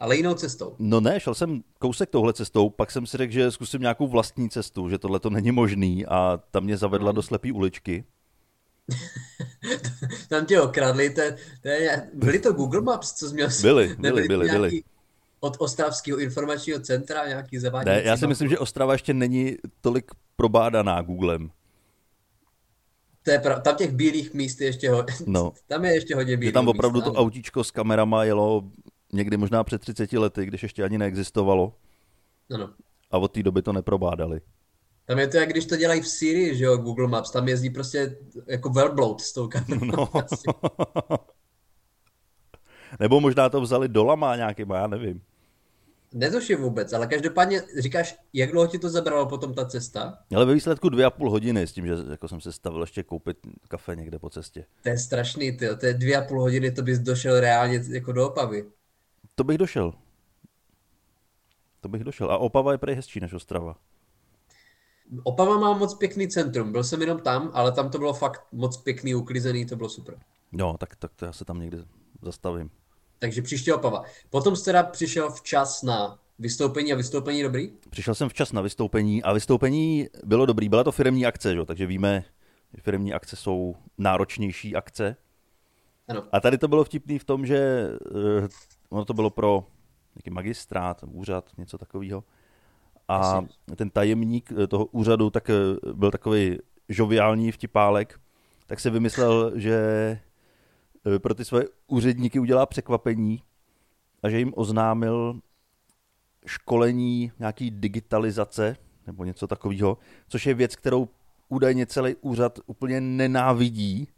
Ale 0.00 0.16
jinou 0.16 0.34
cestou. 0.34 0.76
No 0.78 1.00
ne, 1.00 1.20
šel 1.20 1.34
jsem 1.34 1.62
kousek 1.78 2.10
touhle 2.10 2.32
cestou, 2.32 2.70
pak 2.70 2.90
jsem 2.90 3.06
si 3.06 3.16
řekl, 3.16 3.32
že 3.32 3.50
zkusím 3.50 3.80
nějakou 3.80 4.08
vlastní 4.08 4.50
cestu, 4.50 4.88
že 4.88 4.98
tohle 4.98 5.20
to 5.20 5.30
není 5.30 5.52
možný 5.52 6.06
a 6.06 6.40
tam 6.50 6.64
mě 6.64 6.76
zavedla 6.76 7.12
do 7.12 7.22
slepý 7.22 7.52
uličky. 7.52 8.04
Tam 10.28 10.46
tě 10.46 10.60
okradli, 10.60 11.10
to, 11.10 11.20
je- 11.20 11.36
to 11.62 11.68
je, 11.68 12.10
byly 12.14 12.38
to 12.38 12.52
Google 12.52 12.80
Maps, 12.80 13.12
co 13.12 13.28
jsi 13.28 13.34
měl? 13.34 13.48
Byly, 13.62 13.96
byly, 13.98 14.28
byly, 14.28 14.44
nějaký 14.46 14.58
byly. 14.60 14.82
Od 15.40 15.56
Ostravského 15.58 16.18
informačního 16.18 16.80
centra 16.80 17.28
nějaký 17.28 17.58
zavádějící 17.58 18.04
Ne, 18.04 18.08
já 18.10 18.16
si 18.16 18.26
myslím, 18.26 18.48
že 18.48 18.58
Ostrava 18.58 18.92
ještě 18.92 19.14
není 19.14 19.56
tolik 19.80 20.10
probádaná 20.36 21.02
Googlem. 21.02 21.50
To 23.22 23.30
je 23.30 23.38
prav... 23.38 23.62
Tam 23.62 23.76
těch 23.76 23.92
bílých 23.92 24.34
míst 24.34 24.60
je 24.60 24.66
ještě 24.66 24.90
hodně. 24.90 25.14
No. 25.26 25.52
Tam 25.66 25.84
je 25.84 25.94
ještě 25.94 26.14
hodně 26.14 26.36
bílých 26.36 26.54
tam 26.54 26.68
opravdu 26.68 26.98
míst, 26.98 27.04
to 27.04 27.10
ano. 27.10 27.20
autíčko 27.20 27.64
s 27.64 27.70
kamerama 27.70 28.24
jelo 28.24 28.62
někdy 29.12 29.36
možná 29.36 29.64
před 29.64 29.80
30 29.80 30.12
lety, 30.12 30.46
když 30.46 30.62
ještě 30.62 30.84
ani 30.84 30.98
neexistovalo 30.98 31.74
Ano. 32.54 32.70
a 33.10 33.18
od 33.18 33.32
té 33.32 33.42
doby 33.42 33.62
to 33.62 33.72
neprobádali. 33.72 34.40
Tam 35.04 35.18
je 35.18 35.28
to, 35.28 35.36
jak 35.36 35.48
když 35.48 35.66
to 35.66 35.76
dělají 35.76 36.00
v 36.00 36.08
Syrii, 36.08 36.56
že 36.56 36.64
jo, 36.64 36.76
Google 36.76 37.08
Maps, 37.08 37.30
tam 37.30 37.48
jezdí 37.48 37.70
prostě 37.70 38.16
jako 38.46 38.68
velbloud 38.68 39.20
s 39.20 39.32
tou 39.32 39.48
kamerou. 39.48 39.86
No. 39.86 40.08
Nebo 43.00 43.20
možná 43.20 43.48
to 43.48 43.60
vzali 43.60 43.88
dolama 43.88 44.36
nějakýma, 44.36 44.76
já 44.76 44.86
nevím. 44.86 45.22
Netuším 46.12 46.58
vůbec, 46.58 46.92
ale 46.92 47.06
každopádně 47.06 47.62
říkáš, 47.78 48.18
jak 48.32 48.50
dlouho 48.50 48.66
ti 48.66 48.78
to 48.78 48.88
zabralo 48.88 49.26
potom 49.26 49.54
ta 49.54 49.66
cesta? 49.66 50.18
Ale 50.34 50.44
ve 50.44 50.54
výsledku 50.54 50.88
dvě 50.88 51.04
a 51.04 51.10
půl 51.10 51.30
hodiny 51.30 51.62
s 51.62 51.72
tím, 51.72 51.86
že 51.86 51.94
jako 52.10 52.28
jsem 52.28 52.40
se 52.40 52.52
stavil 52.52 52.80
ještě 52.80 53.02
koupit 53.02 53.36
kafe 53.68 53.96
někde 53.96 54.18
po 54.18 54.30
cestě. 54.30 54.64
To 54.82 54.88
je 54.88 54.98
strašný, 54.98 55.56
ty, 55.56 55.76
to 55.76 55.86
je 55.86 55.94
dvě 55.94 56.16
a 56.16 56.24
půl 56.24 56.40
hodiny, 56.40 56.70
to 56.70 56.82
bys 56.82 56.98
došel 56.98 57.40
reálně 57.40 57.82
jako 57.88 58.12
do 58.12 58.26
Opavy. 58.28 58.64
To 59.34 59.44
bych 59.44 59.58
došel. 59.58 59.92
To 61.80 61.88
bych 61.88 62.04
došel. 62.04 62.30
A 62.30 62.38
Opava 62.38 62.72
je 62.72 62.78
prej 62.78 62.94
hezčí 62.94 63.20
než 63.20 63.32
Ostrava. 63.32 63.76
Opava 65.22 65.58
má 65.58 65.72
moc 65.72 65.94
pěkný 65.94 66.28
centrum, 66.28 66.72
byl 66.72 66.84
jsem 66.84 67.00
jenom 67.00 67.20
tam, 67.20 67.50
ale 67.54 67.72
tam 67.72 67.90
to 67.90 67.98
bylo 67.98 68.14
fakt 68.14 68.46
moc 68.52 68.76
pěkný, 68.76 69.14
uklizený, 69.14 69.66
to 69.66 69.76
bylo 69.76 69.88
super. 69.88 70.18
Jo, 70.52 70.76
tak, 70.78 70.96
tak 70.96 71.14
to 71.16 71.24
já 71.24 71.32
se 71.32 71.44
tam 71.44 71.60
někde 71.60 71.78
zastavím. 72.22 72.70
Takže 73.18 73.42
příště 73.42 73.74
Opava. 73.74 74.02
Potom 74.30 74.56
jsi 74.56 74.64
teda 74.64 74.82
přišel 74.82 75.30
včas 75.30 75.82
na 75.82 76.18
vystoupení 76.38 76.92
a 76.92 76.96
vystoupení 76.96 77.42
dobrý? 77.42 77.72
Přišel 77.90 78.14
jsem 78.14 78.28
včas 78.28 78.52
na 78.52 78.60
vystoupení 78.60 79.22
a 79.22 79.32
vystoupení 79.32 80.08
bylo 80.24 80.46
dobrý. 80.46 80.68
Byla 80.68 80.84
to 80.84 80.92
firmní 80.92 81.26
akce, 81.26 81.52
že? 81.52 81.58
jo, 81.58 81.64
takže 81.64 81.86
víme, 81.86 82.24
že 82.74 82.82
firmní 82.82 83.14
akce 83.14 83.36
jsou 83.36 83.74
náročnější 83.98 84.76
akce. 84.76 85.16
Ano. 86.08 86.22
A 86.32 86.40
tady 86.40 86.58
to 86.58 86.68
bylo 86.68 86.84
vtipný 86.84 87.18
v 87.18 87.24
tom, 87.24 87.46
že 87.46 87.90
uh, 88.14 88.48
ono 88.90 89.04
to 89.04 89.14
bylo 89.14 89.30
pro 89.30 89.64
nějaký 90.14 90.30
magistrát, 90.30 91.04
úřad, 91.06 91.50
něco 91.58 91.78
takového. 91.78 92.24
A 93.08 93.44
ten 93.76 93.90
tajemník 93.90 94.52
eh, 94.52 94.66
toho 94.66 94.86
úřadu 94.86 95.30
tak 95.30 95.50
eh, 95.50 95.54
byl 95.92 96.10
takový 96.10 96.58
žoviální 96.88 97.52
vtipálek, 97.52 98.20
tak 98.66 98.80
se 98.80 98.90
vymyslel, 98.90 99.52
že 99.54 99.74
eh, 99.74 100.20
pro 101.18 101.34
ty 101.34 101.44
svoje 101.44 101.64
úředníky 101.86 102.38
udělá 102.38 102.66
překvapení 102.66 103.42
a 104.22 104.30
že 104.30 104.38
jim 104.38 104.52
oznámil 104.56 105.40
školení 106.46 107.32
nějaký 107.38 107.70
digitalizace 107.70 108.76
nebo 109.06 109.24
něco 109.24 109.46
takového, 109.46 109.98
což 110.28 110.46
je 110.46 110.54
věc, 110.54 110.76
kterou 110.76 111.08
údajně 111.48 111.86
celý 111.86 112.14
úřad 112.20 112.58
úplně 112.66 113.00
nenávidí 113.00 114.08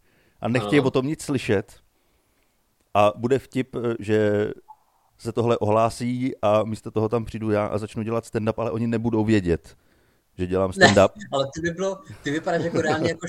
a 0.40 0.48
nechtějí 0.48 0.80
o 0.80 0.90
tom 0.90 1.06
nic 1.06 1.22
slyšet. 1.22 1.80
A 2.94 3.12
bude 3.16 3.38
vtip, 3.38 3.74
eh, 3.76 3.94
že 3.98 4.50
se 5.18 5.32
tohle 5.32 5.58
ohlásí 5.58 6.32
a 6.42 6.62
místo 6.64 6.90
toho 6.90 7.08
tam 7.08 7.24
přijdu 7.24 7.50
já 7.50 7.66
a 7.66 7.78
začnu 7.78 8.02
dělat 8.02 8.24
stand-up, 8.24 8.54
ale 8.56 8.70
oni 8.70 8.86
nebudou 8.86 9.24
vědět, 9.24 9.76
že 10.38 10.46
dělám 10.46 10.72
Ne, 10.76 10.86
stand-up. 10.86 11.08
ale 11.32 11.46
ty 11.54 11.60
by 11.60 11.70
bylo, 11.70 11.98
ty 12.22 12.30
vypadáš 12.30 12.64
jako 12.64 12.80
reálně 12.80 13.08
jako 13.08 13.26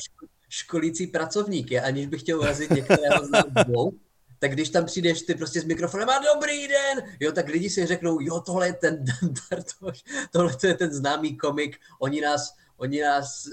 školící 0.50 1.08
pracovník, 1.08 1.72
je, 1.72 1.82
aniž 1.82 2.08
bych 2.08 2.22
chtěl 2.22 2.39
urazit 2.39 2.70
některého 2.70 3.25
z 3.25 3.29
dvou, 3.65 3.94
tak 4.39 4.51
když 4.51 4.70
tam 4.70 4.86
přijdeš 4.86 5.22
ty 5.22 5.36
prostě 5.36 5.62
s 5.62 5.65
mikrofonem 5.65 6.10
a 6.10 6.20
dobrý 6.34 6.68
den, 6.68 7.03
jo, 7.20 7.32
tak 7.32 7.48
lidi 7.48 7.70
si 7.70 7.86
řeknou, 7.86 8.22
jo, 8.22 8.39
tohle 8.39 8.68
je 8.68 8.74
ten 8.74 9.06
Dan 9.06 9.34
Bartoš, 9.50 10.03
tohle 10.32 10.56
to 10.56 10.68
je 10.68 10.74
ten 10.74 10.94
známý 10.94 11.38
komik, 11.38 11.77
oni 12.00 12.22
nás, 12.22 12.56
oni 12.77 13.01
nás, 13.01 13.50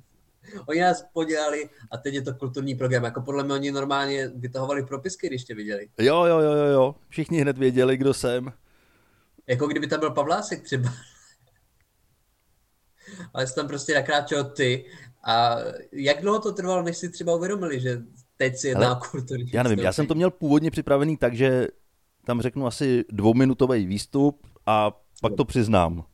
oni 0.66 0.80
nás 0.80 1.04
podělali 1.12 1.70
a 1.90 1.96
teď 1.96 2.14
je 2.14 2.22
to 2.22 2.34
kulturní 2.34 2.74
program, 2.74 3.04
jako 3.04 3.22
podle 3.22 3.44
mě 3.44 3.52
oni 3.52 3.72
normálně 3.72 4.28
vytahovali 4.28 4.86
propisky, 4.86 5.26
když 5.26 5.44
tě 5.44 5.54
viděli. 5.54 5.88
Jo, 5.98 6.24
jo, 6.24 6.40
jo, 6.40 6.52
jo, 6.52 6.64
jo. 6.64 6.94
Všichni 7.08 7.40
hned 7.40 7.58
věděli, 7.58 7.96
kdo 7.96 8.14
jsem. 8.14 8.52
Jako 9.46 9.66
kdyby 9.66 9.86
tam 9.86 10.00
byl 10.00 10.10
Pavlásek 10.10 10.62
třeba. 10.62 10.94
Ale 13.34 13.46
jsi 13.46 13.54
tam 13.54 13.68
prostě 13.68 13.94
nakráčel 13.94 14.44
ty. 14.44 14.84
A 15.26 15.56
jak 15.92 16.20
dlouho 16.20 16.38
to 16.40 16.52
trvalo, 16.52 16.82
než 16.82 16.96
si 16.96 17.10
třeba 17.10 17.34
uvědomili, 17.34 17.80
že 17.80 18.02
teď 18.36 18.56
si 18.56 18.68
jedná 18.68 19.00
kulturní 19.10 19.50
Já 19.52 19.62
nevím, 19.62 19.78
já 19.78 19.92
jsem 19.92 20.06
to 20.06 20.14
měl 20.14 20.30
původně 20.30 20.70
připravený 20.70 21.16
tak, 21.16 21.34
že 21.34 21.68
tam 22.24 22.40
řeknu 22.40 22.66
asi 22.66 23.04
dvouminutový 23.12 23.86
výstup 23.86 24.46
a 24.66 25.00
pak 25.20 25.34
to 25.34 25.44
přiznám. 25.44 26.04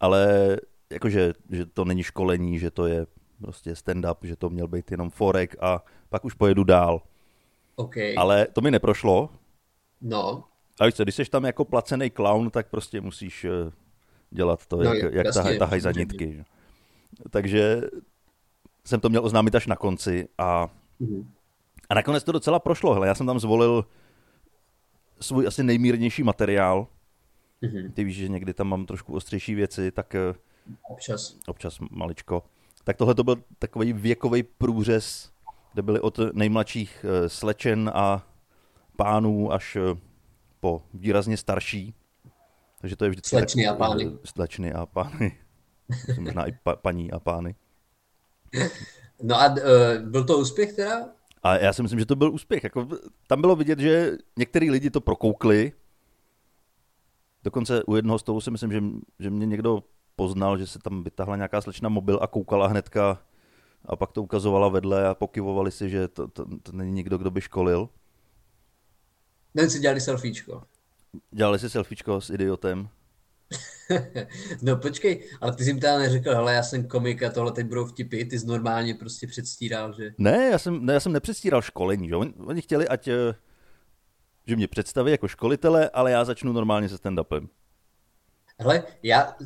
Ale 0.00 0.56
jakože, 0.92 1.32
že 1.50 1.66
to 1.66 1.84
není 1.84 2.02
školení, 2.02 2.58
že 2.58 2.70
to 2.70 2.86
je 2.86 3.06
prostě 3.38 3.72
stand-up, 3.72 4.16
že 4.22 4.36
to 4.36 4.50
měl 4.50 4.68
být 4.68 4.90
jenom 4.90 5.10
forek 5.10 5.56
a 5.60 5.84
pak 6.08 6.24
už 6.24 6.34
pojedu 6.34 6.64
dál. 6.64 7.02
OK, 7.76 7.96
Ale 8.16 8.46
to 8.52 8.60
mi 8.60 8.70
neprošlo. 8.70 9.30
no, 10.00 10.44
A 10.80 10.86
víš 10.86 10.94
co, 10.94 11.02
když 11.02 11.14
jsi 11.14 11.24
tam 11.24 11.44
jako 11.44 11.64
placený 11.64 12.10
clown, 12.10 12.50
tak 12.50 12.70
prostě 12.70 13.00
musíš 13.00 13.44
eh, 13.44 13.72
dělat 14.30 14.66
to, 14.66 14.76
No, 14.76 14.94
jak, 14.94 15.12
jak 15.12 15.26
jasně, 15.26 15.58
tahaj, 15.58 15.80
za 15.80 15.92
nitky. 15.92 16.32
že? 16.32 16.44
Takže 17.30 17.80
jsem 18.84 19.00
to 19.00 19.08
měl 19.08 19.24
oznámit 19.24 19.54
až 19.54 19.66
na 19.66 19.76
konci 19.76 20.28
a 20.38 20.68
Mhm. 21.00 21.30
A 21.88 21.94
nakonec 21.94 22.24
to 22.24 22.32
docela 22.32 22.58
prošlo. 22.58 22.94
Hele, 22.94 23.06
já 23.06 23.14
jsem 23.14 23.26
tam 23.26 23.40
zvolil 23.40 23.84
svůj 25.20 25.46
asi 25.46 25.62
nejmírnější 25.62 26.22
materiál. 26.22 26.86
Mhm. 27.60 27.92
Ty 27.92 28.04
víš, 28.04 28.16
že 28.16 28.28
někdy 28.28 28.54
tam 28.54 28.68
mám 28.68 28.86
trošku 28.86 29.14
ostřejší 29.14 29.54
věci, 29.54 29.90
tak 29.90 30.14
eh, 30.14 30.34
občas. 30.90 31.36
občas 31.46 31.78
maličko. 31.90 32.42
Tak 32.84 32.96
tohle 32.96 33.14
to 33.14 33.24
byl 33.24 33.36
takový 33.58 33.92
věkový 33.92 34.42
průřez, 34.42 35.32
kde 35.72 35.82
byly 35.82 36.00
od 36.00 36.18
nejmladších 36.32 37.04
eh, 37.08 37.28
slečen 37.28 37.90
a 37.94 38.26
pánů 38.96 39.52
až 39.52 39.76
eh, 39.76 39.98
po 40.60 40.82
výrazně 40.94 41.36
starší. 41.36 41.94
Takže 42.80 42.96
to 42.96 43.04
je 43.04 43.10
vždycky... 43.10 43.36
Slečny 43.36 43.66
a 43.66 43.74
pány. 43.74 44.12
Slečny 44.24 44.72
a 44.72 44.86
pány. 44.86 45.38
Možná 46.20 46.46
i 46.46 46.52
pa, 46.52 46.76
paní 46.76 47.12
a 47.12 47.20
pány. 47.20 47.54
No 49.22 49.40
a 49.40 49.48
uh, 49.48 49.56
byl 50.08 50.24
to 50.24 50.38
úspěch 50.38 50.72
teda? 50.72 51.08
A 51.42 51.56
já 51.56 51.72
si 51.72 51.82
myslím, 51.82 52.00
že 52.00 52.06
to 52.06 52.16
byl 52.16 52.32
úspěch. 52.32 52.64
Jako, 52.64 52.88
tam 53.26 53.40
bylo 53.40 53.56
vidět, 53.56 53.78
že 53.78 54.12
některý 54.38 54.70
lidi 54.70 54.90
to 54.90 55.00
prokoukli. 55.00 55.72
Dokonce 57.44 57.84
u 57.84 57.96
jednoho 57.96 58.18
stolu 58.18 58.40
si 58.40 58.50
myslím, 58.50 58.72
že, 58.72 58.80
že 59.18 59.30
mě 59.30 59.46
někdo 59.46 59.82
poznal, 60.16 60.58
že 60.58 60.66
se 60.66 60.78
tam 60.78 61.04
vytáhla 61.04 61.36
nějaká 61.36 61.60
slečna 61.60 61.88
mobil 61.88 62.18
a 62.22 62.26
koukala 62.26 62.66
hnedka 62.66 63.22
a 63.84 63.96
pak 63.96 64.12
to 64.12 64.22
ukazovala 64.22 64.68
vedle 64.68 65.08
a 65.08 65.14
pokyvovali 65.14 65.70
si, 65.70 65.90
že 65.90 66.08
to, 66.08 66.28
to, 66.28 66.46
to 66.62 66.72
není 66.72 66.92
nikdo, 66.92 67.18
kdo 67.18 67.30
by 67.30 67.40
školil. 67.40 67.88
Ten 69.56 69.70
si 69.70 69.78
dělali 69.78 70.00
selfiečko. 70.00 70.62
Dělali 71.30 71.58
si 71.58 71.70
selfiečko 71.70 72.20
s 72.20 72.30
idiotem. 72.30 72.88
no 74.62 74.76
počkej, 74.76 75.24
ale 75.40 75.54
ty 75.54 75.64
jsi 75.64 75.70
jim 75.70 75.80
teda 75.80 75.98
neřekl, 75.98 76.34
hele, 76.34 76.54
já 76.54 76.62
jsem 76.62 76.88
komik 76.88 77.22
a 77.22 77.30
tohle 77.30 77.52
teď 77.52 77.66
budou 77.66 77.86
vtipy, 77.86 78.24
ty 78.24 78.38
jsi 78.38 78.46
normálně 78.46 78.94
prostě 78.94 79.26
předstíral, 79.26 79.92
že... 79.92 80.14
Ne, 80.18 80.48
já 80.52 80.58
jsem, 80.58 80.86
ne, 80.86 80.92
já 80.92 81.00
jsem 81.00 81.12
nepředstíral 81.12 81.62
školení. 81.62 82.08
Že? 82.08 82.16
Oni, 82.16 82.32
oni 82.46 82.62
chtěli, 82.62 82.88
ať 82.88 83.08
eh, 83.08 83.34
že 84.46 84.56
mě 84.56 84.68
představí 84.68 85.10
jako 85.10 85.28
školitele, 85.28 85.90
ale 85.90 86.10
já 86.10 86.24
začnu 86.24 86.52
normálně 86.52 86.88
se 86.88 86.96
stand-upem. 86.96 87.48
Hele, 88.58 88.82
já 89.02 89.36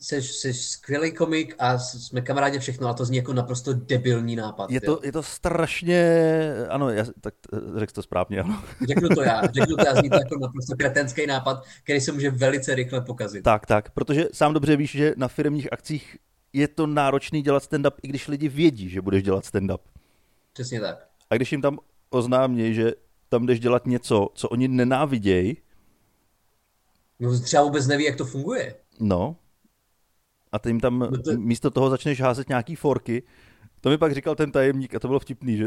jsi, 0.00 0.22
jsi 0.22 0.54
skvělý 0.54 1.12
komik 1.12 1.54
a 1.58 1.78
jsme 1.78 2.20
kamarádi 2.20 2.58
všechno, 2.58 2.88
a 2.88 2.94
to 2.94 3.04
zní 3.04 3.16
jako 3.16 3.32
naprosto 3.32 3.72
debilní 3.72 4.36
nápad. 4.36 4.70
Je 4.70 4.80
to, 4.80 5.00
je 5.04 5.12
to 5.12 5.22
strašně, 5.22 6.30
ano, 6.68 6.90
já, 6.90 7.04
tak 7.20 7.34
řekl 7.76 7.92
to 7.92 8.02
správně, 8.02 8.40
ano. 8.40 8.62
Řeknu 8.88 9.08
to 9.08 9.22
já, 9.22 9.42
řeknu 9.42 9.76
to 9.76 9.84
já, 9.86 9.94
zní 9.94 10.10
to 10.10 10.16
jako 10.16 10.38
naprosto 10.38 10.76
kretenský 10.76 11.26
nápad, 11.26 11.64
který 11.84 12.00
se 12.00 12.12
může 12.12 12.30
velice 12.30 12.74
rychle 12.74 13.00
pokazit. 13.00 13.42
Tak, 13.44 13.66
tak, 13.66 13.90
protože 13.90 14.28
sám 14.32 14.54
dobře 14.54 14.76
víš, 14.76 14.90
že 14.90 15.14
na 15.16 15.28
firmních 15.28 15.72
akcích 15.72 16.16
je 16.52 16.68
to 16.68 16.86
náročný 16.86 17.42
dělat 17.42 17.62
stand-up, 17.62 17.92
i 18.02 18.08
když 18.08 18.28
lidi 18.28 18.48
vědí, 18.48 18.88
že 18.88 19.00
budeš 19.00 19.22
dělat 19.22 19.44
stand-up. 19.44 19.80
Přesně 20.52 20.80
tak. 20.80 21.08
A 21.30 21.34
když 21.34 21.52
jim 21.52 21.62
tam 21.62 21.78
oznámí, 22.10 22.74
že 22.74 22.92
tam 23.28 23.46
jdeš 23.46 23.60
dělat 23.60 23.86
něco, 23.86 24.28
co 24.34 24.48
oni 24.48 24.68
nenávidějí, 24.68 25.56
No 27.20 27.40
třeba 27.40 27.62
vůbec 27.62 27.86
neví, 27.86 28.04
jak 28.04 28.16
to 28.16 28.24
funguje. 28.24 28.74
No. 29.00 29.36
A 30.52 30.58
ty 30.58 30.68
jim 30.68 30.80
tam 30.80 30.98
no 30.98 31.22
to... 31.22 31.32
místo 31.36 31.70
toho 31.70 31.90
začneš 31.90 32.20
házet 32.20 32.48
nějaký 32.48 32.74
forky. 32.74 33.22
To 33.80 33.88
mi 33.88 33.98
pak 33.98 34.14
říkal 34.14 34.34
ten 34.34 34.52
tajemník 34.52 34.94
a 34.94 35.00
to 35.00 35.08
bylo 35.08 35.20
vtipný, 35.20 35.56
že 35.56 35.66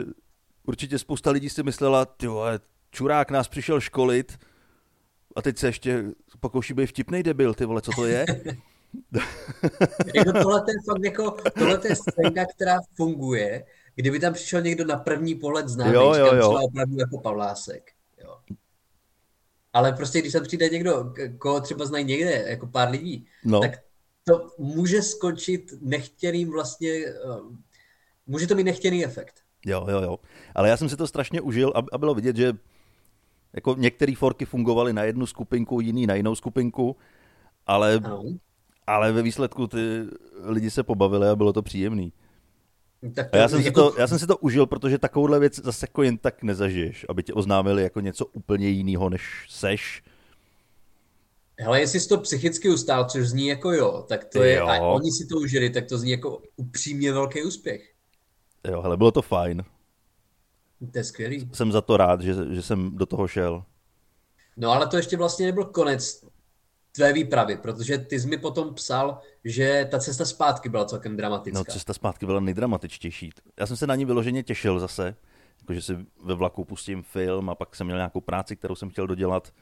určitě 0.63 0.99
spousta 0.99 1.31
lidí 1.31 1.49
si 1.49 1.63
myslela, 1.63 2.05
ty 2.05 2.27
vole, 2.27 2.59
čurák 2.91 3.31
nás 3.31 3.47
přišel 3.47 3.79
školit 3.81 4.37
a 5.35 5.41
teď 5.41 5.57
se 5.57 5.67
ještě 5.67 6.03
pokouší 6.39 6.73
být 6.73 6.85
vtipný 6.85 7.23
debil, 7.23 7.53
ty 7.53 7.65
vole, 7.65 7.81
co 7.81 7.91
to 7.91 8.05
je? 8.05 8.25
jako 10.15 10.31
tohle 10.31 10.63
je 10.67 10.73
fakt 10.85 11.03
jako, 11.03 11.37
tohle 11.59 11.79
je 11.83 11.95
scénka, 11.95 12.45
která 12.55 12.77
funguje, 12.95 13.65
kdyby 13.95 14.19
tam 14.19 14.33
přišel 14.33 14.61
někdo 14.61 14.85
na 14.85 14.95
první 14.95 15.35
pohled 15.35 15.67
známý, 15.67 15.93
jo, 15.93 16.13
jo, 16.13 16.35
jo. 16.35 16.59
opravdu 16.63 16.97
jako 16.99 17.17
Pavlásek. 17.17 17.91
Jo. 18.23 18.37
Ale 19.73 19.93
prostě, 19.93 20.21
když 20.21 20.33
tam 20.33 20.43
přijde 20.43 20.69
někdo, 20.69 21.13
koho 21.37 21.61
třeba 21.61 21.85
znají 21.85 22.05
někde, 22.05 22.45
jako 22.47 22.67
pár 22.67 22.89
lidí, 22.89 23.27
no. 23.45 23.59
tak 23.59 23.71
to 24.23 24.47
může 24.57 25.01
skončit 25.01 25.73
nechtěným 25.81 26.51
vlastně, 26.51 26.89
uh, 27.25 27.55
může 28.27 28.47
to 28.47 28.55
mít 28.55 28.63
nechtěný 28.63 29.05
efekt. 29.05 29.41
Jo, 29.65 29.87
jo, 29.89 30.01
jo. 30.01 30.19
Ale 30.55 30.69
já 30.69 30.77
jsem 30.77 30.89
si 30.89 30.97
to 30.97 31.07
strašně 31.07 31.41
užil 31.41 31.73
a 31.93 31.97
bylo 31.97 32.13
vidět, 32.13 32.35
že 32.35 32.53
jako 33.53 33.75
některé 33.77 34.15
forky 34.15 34.45
fungovaly 34.45 34.93
na 34.93 35.03
jednu 35.03 35.25
skupinku, 35.25 35.81
jiný 35.81 36.07
na 36.07 36.15
jinou 36.15 36.35
skupinku, 36.35 36.95
ale, 37.67 37.99
ale 38.87 39.11
ve 39.11 39.21
výsledku 39.21 39.67
ty 39.67 39.77
lidi 40.43 40.69
se 40.69 40.83
pobavili 40.83 41.27
a 41.27 41.35
bylo 41.35 41.53
to 41.53 41.61
příjemný. 41.61 42.13
Tak 43.13 43.29
to, 43.29 43.37
já, 43.37 43.47
jsem 43.47 43.61
jako... 43.61 43.89
si 43.89 43.93
to, 43.93 44.01
já 44.01 44.07
jsem 44.07 44.19
si 44.19 44.27
to 44.27 44.37
užil, 44.37 44.65
protože 44.65 44.97
takovouhle 44.97 45.39
věc 45.39 45.59
zase 45.59 45.83
jako 45.83 46.03
jen 46.03 46.17
tak 46.17 46.43
nezažiješ, 46.43 47.05
aby 47.09 47.23
tě 47.23 47.33
oznámili 47.33 47.83
jako 47.83 47.99
něco 47.99 48.25
úplně 48.25 48.69
jiného, 48.69 49.09
než 49.09 49.45
seš. 49.49 50.03
Hele, 51.61 51.79
jestli 51.79 51.99
jsi 51.99 52.09
to 52.09 52.17
psychicky 52.17 52.69
ustál, 52.69 53.05
což 53.05 53.27
zní 53.27 53.47
jako 53.47 53.71
jo, 53.71 54.05
tak 54.09 54.25
to 54.25 54.43
je, 54.43 54.55
jo. 54.55 54.67
a 54.67 54.79
oni 54.79 55.11
si 55.11 55.25
to 55.25 55.37
užili, 55.37 55.69
tak 55.69 55.85
to 55.85 55.97
zní 55.97 56.11
jako 56.11 56.41
upřímně 56.55 57.13
velký 57.13 57.43
úspěch. 57.43 57.93
Jo, 58.67 58.81
hele, 58.81 58.97
bylo 58.97 59.11
to 59.11 59.21
fajn. 59.21 59.63
To 60.91 60.97
je 60.97 61.03
skvělý. 61.03 61.49
Jsem 61.53 61.71
za 61.71 61.81
to 61.81 61.97
rád, 61.97 62.21
že, 62.21 62.33
že 62.49 62.61
jsem 62.61 62.97
do 62.97 63.05
toho 63.05 63.27
šel. 63.27 63.63
No 64.57 64.71
ale 64.71 64.87
to 64.87 64.97
ještě 64.97 65.17
vlastně 65.17 65.45
nebyl 65.45 65.65
konec 65.65 66.25
tvé 66.91 67.13
výpravy, 67.13 67.57
protože 67.57 67.97
ty 67.97 68.19
jsi 68.19 68.27
mi 68.27 68.37
potom 68.37 68.73
psal, 68.73 69.19
že 69.43 69.87
ta 69.91 69.99
cesta 69.99 70.25
zpátky 70.25 70.69
byla 70.69 70.85
celkem 70.85 71.17
dramatická. 71.17 71.59
No, 71.59 71.65
cesta 71.65 71.93
zpátky 71.93 72.25
byla 72.25 72.39
nejdramatičtější. 72.39 73.29
Já 73.59 73.65
jsem 73.65 73.77
se 73.77 73.87
na 73.87 73.95
ní 73.95 74.05
vyloženě 74.05 74.43
těšil 74.43 74.79
zase, 74.79 75.15
jakože 75.61 75.81
si 75.81 75.97
ve 76.23 76.33
vlaku 76.33 76.65
pustím 76.65 77.03
film 77.03 77.49
a 77.49 77.55
pak 77.55 77.75
jsem 77.75 77.87
měl 77.87 77.97
nějakou 77.97 78.21
práci, 78.21 78.55
kterou 78.55 78.75
jsem 78.75 78.89
chtěl 78.89 79.07
dodělat. 79.07 79.53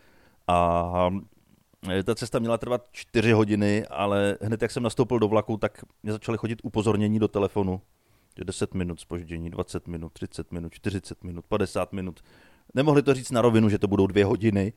A 0.47 1.09
ta 2.03 2.15
cesta 2.15 2.39
měla 2.39 2.57
trvat 2.57 2.89
čtyři 2.91 3.31
hodiny, 3.31 3.87
ale 3.87 4.37
hned 4.41 4.61
jak 4.61 4.71
jsem 4.71 4.83
nastoupil 4.83 5.19
do 5.19 5.27
vlaku, 5.27 5.57
tak 5.57 5.85
mě 6.03 6.11
začaly 6.11 6.37
chodit 6.37 6.59
upozornění 6.63 7.19
do 7.19 7.27
telefonu, 7.27 7.81
že 8.37 8.43
10 8.43 8.73
minut 8.73 8.99
spoždění, 8.99 9.49
20 9.49 9.87
minut, 9.87 10.13
30 10.13 10.51
minut, 10.51 10.73
40 10.73 11.23
minut, 11.23 11.45
50 11.47 11.93
minut. 11.93 12.19
Nemohli 12.73 13.03
to 13.03 13.13
říct 13.13 13.31
na 13.31 13.41
rovinu, 13.41 13.69
že 13.69 13.77
to 13.77 13.87
budou 13.87 14.07
dvě 14.07 14.25
hodiny, 14.25 14.73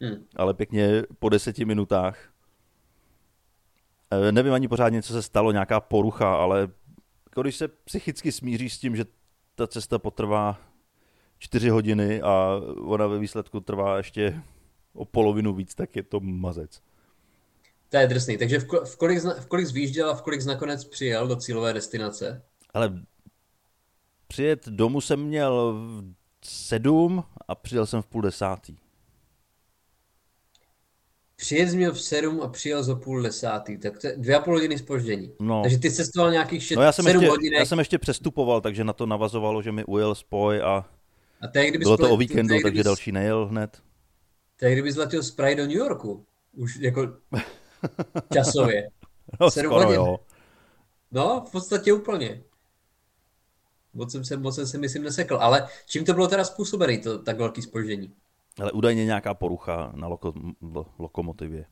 Hmm. 0.00 0.26
Ale 0.36 0.54
pěkně 0.54 1.02
po 1.18 1.28
deseti 1.28 1.64
minutách. 1.64 2.18
Eh, 4.10 4.32
nevím 4.32 4.52
ani 4.52 4.68
pořádně, 4.68 5.02
co 5.02 5.12
se 5.12 5.22
stalo, 5.22 5.52
nějaká 5.52 5.80
porucha, 5.80 6.36
ale 6.36 6.68
když 7.42 7.56
se 7.56 7.68
psychicky 7.68 8.32
smíří 8.32 8.70
s 8.70 8.78
tím, 8.78 8.96
že 8.96 9.04
ta 9.54 9.66
cesta 9.66 9.98
potrvá 9.98 10.58
čtyři 11.38 11.68
hodiny 11.68 12.22
a 12.22 12.60
ona 12.80 13.06
ve 13.06 13.18
výsledku 13.18 13.60
trvá 13.60 13.96
ještě 13.96 14.42
o 14.96 15.04
polovinu 15.04 15.54
víc, 15.54 15.74
tak 15.74 15.96
je 15.96 16.02
to 16.02 16.20
mazec. 16.20 16.80
To 17.88 17.96
je 17.96 18.06
drsný. 18.06 18.38
Takže 18.38 18.58
v, 18.58 18.66
v, 18.84 18.96
kolik, 18.96 19.24
v 19.24 19.46
kolik 19.46 19.66
zvýžděl 19.66 20.10
a 20.10 20.14
v 20.14 20.22
kolik 20.22 20.44
nakonec 20.44 20.84
přijel 20.84 21.28
do 21.28 21.36
cílové 21.36 21.72
destinace? 21.72 22.42
Ale 22.74 22.92
přijet 24.28 24.68
domů 24.68 25.00
jsem 25.00 25.20
měl 25.20 25.72
v 26.40 26.46
sedm 26.46 27.24
a 27.48 27.54
přijel 27.54 27.86
jsem 27.86 28.02
v 28.02 28.06
půl 28.06 28.22
desátý. 28.22 28.76
Přijet 31.36 31.74
měl 31.74 31.92
v 31.92 32.00
7 32.00 32.40
a 32.42 32.48
přijel 32.48 32.82
za 32.82 32.94
půl 32.94 33.22
desátý, 33.22 33.78
tak 33.78 33.98
to 33.98 34.06
je 34.06 34.16
dvě 34.16 34.36
a 34.36 34.40
půl 34.40 34.54
hodiny 34.54 34.78
spoždění. 34.78 35.32
No. 35.40 35.62
Takže 35.62 35.78
ty 35.78 35.92
cestoval 35.92 36.30
nějakých 36.30 36.62
6, 36.62 36.76
no 36.76 36.82
já 36.82 36.92
jsem 36.92 37.04
7 37.04 37.16
ještě, 37.16 37.30
hodinek. 37.30 37.58
Já 37.58 37.66
jsem 37.66 37.78
ještě 37.78 37.98
přestupoval, 37.98 38.60
takže 38.60 38.84
na 38.84 38.92
to 38.92 39.06
navazovalo, 39.06 39.62
že 39.62 39.72
mi 39.72 39.84
ujel 39.84 40.14
spoj 40.14 40.60
a, 40.60 40.90
a 41.40 41.48
to 41.48 41.60
kdyby 41.60 41.78
bylo 41.78 41.96
to 41.96 42.10
o 42.10 42.16
víkendu, 42.16 42.54
to 42.54 42.62
takže 42.62 42.84
další 42.84 43.12
nejel 43.12 43.46
hned. 43.46 43.82
Je 44.62 44.72
kdyby 44.72 44.92
zletěl 44.92 45.22
z 45.22 45.30
Prahy 45.30 45.54
do 45.54 45.62
New 45.62 45.76
Yorku. 45.76 46.26
Už 46.52 46.76
jako 46.76 47.08
časově. 48.32 48.88
no, 49.40 49.50
7 49.50 49.66
skoro, 49.66 49.84
hodin. 49.84 50.00
Jo. 50.00 50.18
No, 51.12 51.44
v 51.48 51.52
podstatě 51.52 51.92
úplně. 51.92 52.42
Moc 53.94 54.12
jsem 54.12 54.24
se, 54.24 54.36
moc 54.36 54.54
jsem 54.54 54.66
se 54.66 54.78
myslím 54.78 55.02
nesekl. 55.02 55.38
Ale 55.40 55.68
čím 55.86 56.04
to 56.04 56.12
bylo 56.14 56.28
teda 56.28 56.44
způsobené, 56.44 56.98
to 56.98 57.18
tak 57.18 57.38
velký 57.38 57.62
spoždění? 57.62 58.12
Ale 58.60 58.72
údajně 58.72 59.04
nějaká 59.04 59.34
porucha 59.34 59.92
na 59.94 60.08
loko, 60.08 60.32
lokomotivě. 60.98 61.64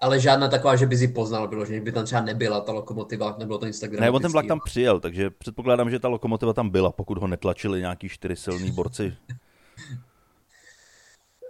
Ale 0.00 0.20
žádná 0.20 0.48
taková, 0.48 0.76
že 0.76 0.86
by 0.86 0.96
si 0.96 1.08
poznal, 1.08 1.48
bylo, 1.48 1.64
že 1.64 1.80
by 1.80 1.92
tam 1.92 2.04
třeba 2.04 2.20
nebyla 2.20 2.60
ta 2.60 2.72
lokomotiva, 2.72 3.36
nebylo 3.38 3.58
to 3.58 3.66
Instagram. 3.66 4.00
Ne, 4.00 4.10
on 4.10 4.22
ten 4.22 4.32
vlak 4.32 4.46
tam 4.46 4.60
přijel, 4.64 5.00
takže 5.00 5.30
předpokládám, 5.30 5.90
že 5.90 5.98
ta 5.98 6.08
lokomotiva 6.08 6.52
tam 6.52 6.70
byla, 6.70 6.92
pokud 6.92 7.18
ho 7.18 7.26
netlačili 7.26 7.80
nějaký 7.80 8.08
čtyři 8.08 8.36
silný 8.36 8.70
borci. 8.70 9.16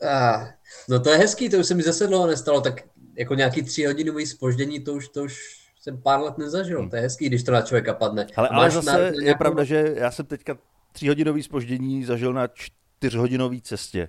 ah, 0.02 0.46
no 0.88 1.00
to 1.00 1.10
je 1.10 1.16
hezký, 1.16 1.48
to 1.48 1.56
už 1.56 1.66
se 1.66 1.74
mi 1.74 1.82
zase 1.82 2.06
dlouho 2.06 2.26
nestalo, 2.26 2.60
tak 2.60 2.82
jako 3.14 3.34
nějaký 3.34 3.62
tři 3.62 3.84
hodinový 3.84 4.26
spoždění, 4.26 4.80
to 4.80 4.92
už, 4.92 5.08
to 5.08 5.24
už 5.24 5.58
jsem 5.80 6.02
pár 6.02 6.20
let 6.20 6.38
nezažil. 6.38 6.80
Hmm. 6.80 6.90
To 6.90 6.96
je 6.96 7.02
hezký, 7.02 7.26
když 7.26 7.42
to 7.42 7.52
na 7.52 7.62
člověka 7.62 7.94
padne. 7.94 8.26
Ale, 8.36 8.48
ale 8.48 8.70
zase 8.70 8.92
na, 8.92 8.98
nějakou... 8.98 9.20
je 9.20 9.34
pravda, 9.34 9.64
že 9.64 9.94
já 9.96 10.10
jsem 10.10 10.26
teďka 10.26 10.58
tříhodinový 10.92 11.42
spoždění 11.42 12.04
zažil 12.04 12.32
na 12.32 12.46
čtyřhodinové 12.46 13.60
cestě. 13.62 14.08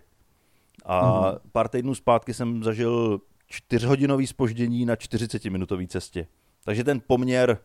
A 0.85 1.01
mm-hmm. 1.01 1.39
pár 1.51 1.67
týdnů 1.67 1.95
zpátky 1.95 2.33
jsem 2.33 2.63
zažil 2.63 3.21
čtyřhodinový 3.47 4.27
spoždění 4.27 4.85
na 4.85 4.95
40-minutové 4.95 5.87
cestě. 5.87 6.27
Takže 6.65 6.83
ten 6.83 7.01
poměr 7.07 7.57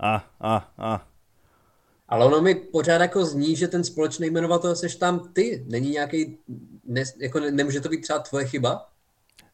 a, 0.00 0.24
a, 0.40 0.72
a. 0.78 1.06
Ale 2.08 2.24
ono 2.24 2.42
mi 2.42 2.54
pořád 2.54 3.00
jako 3.00 3.24
zní, 3.24 3.56
že 3.56 3.68
ten 3.68 3.84
společný 3.84 4.30
jmenovatel 4.30 4.76
seš 4.76 4.96
tam 4.96 5.32
ty. 5.32 5.64
Není 5.68 5.90
nějaký, 5.90 6.38
ne, 6.84 7.04
jako 7.20 7.40
ne, 7.40 7.50
nemůže 7.50 7.80
to 7.80 7.88
být 7.88 8.00
třeba 8.00 8.18
tvoje 8.18 8.46
chyba? 8.46 8.88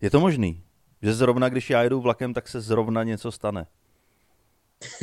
Je 0.00 0.10
to 0.10 0.20
možný. 0.20 0.62
Že 1.02 1.14
zrovna, 1.14 1.48
když 1.48 1.70
já 1.70 1.82
jedu 1.82 2.00
vlakem, 2.00 2.34
tak 2.34 2.48
se 2.48 2.60
zrovna 2.60 3.02
něco 3.02 3.32
stane. 3.32 3.66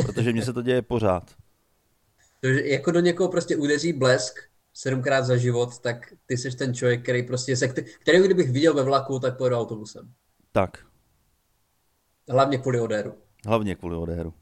Protože 0.06 0.34
mně 0.34 0.46
se 0.46 0.54
to 0.54 0.62
děje 0.62 0.82
pořád. 0.82 1.36
Takže 2.42 2.68
jako 2.68 2.92
do 2.92 3.00
někoho 3.00 3.30
prostě 3.30 3.56
udeří 3.56 3.94
blesk 3.94 4.40
sedmkrát 4.74 5.26
za 5.26 5.38
život, 5.38 5.80
tak 5.80 6.14
ty 6.26 6.38
jsi 6.38 6.58
ten 6.58 6.74
člověk, 6.74 7.04
který 7.04 7.24
prostě 7.24 7.58
se, 7.58 7.68
který 7.68 8.20
kdybych 8.26 8.52
viděl 8.52 8.74
ve 8.74 8.84
vlaku, 8.84 9.20
tak 9.20 9.38
pojedu 9.38 9.56
autobusem. 9.56 10.14
Tak. 10.52 10.86
Hlavně 12.30 12.58
kvůli 12.58 12.80
odéru. 12.80 13.14
Hlavně 13.46 13.76
kvůli 13.76 13.96
odéru. 13.96 14.34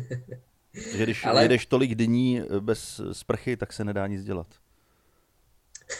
že 0.74 1.02
když 1.02 1.26
Ale... 1.26 1.42
jedeš 1.42 1.66
tolik 1.66 1.94
dní 1.94 2.42
bez 2.60 3.00
sprchy, 3.12 3.56
tak 3.56 3.72
se 3.72 3.84
nedá 3.84 4.06
nic 4.06 4.24
dělat. 4.24 4.46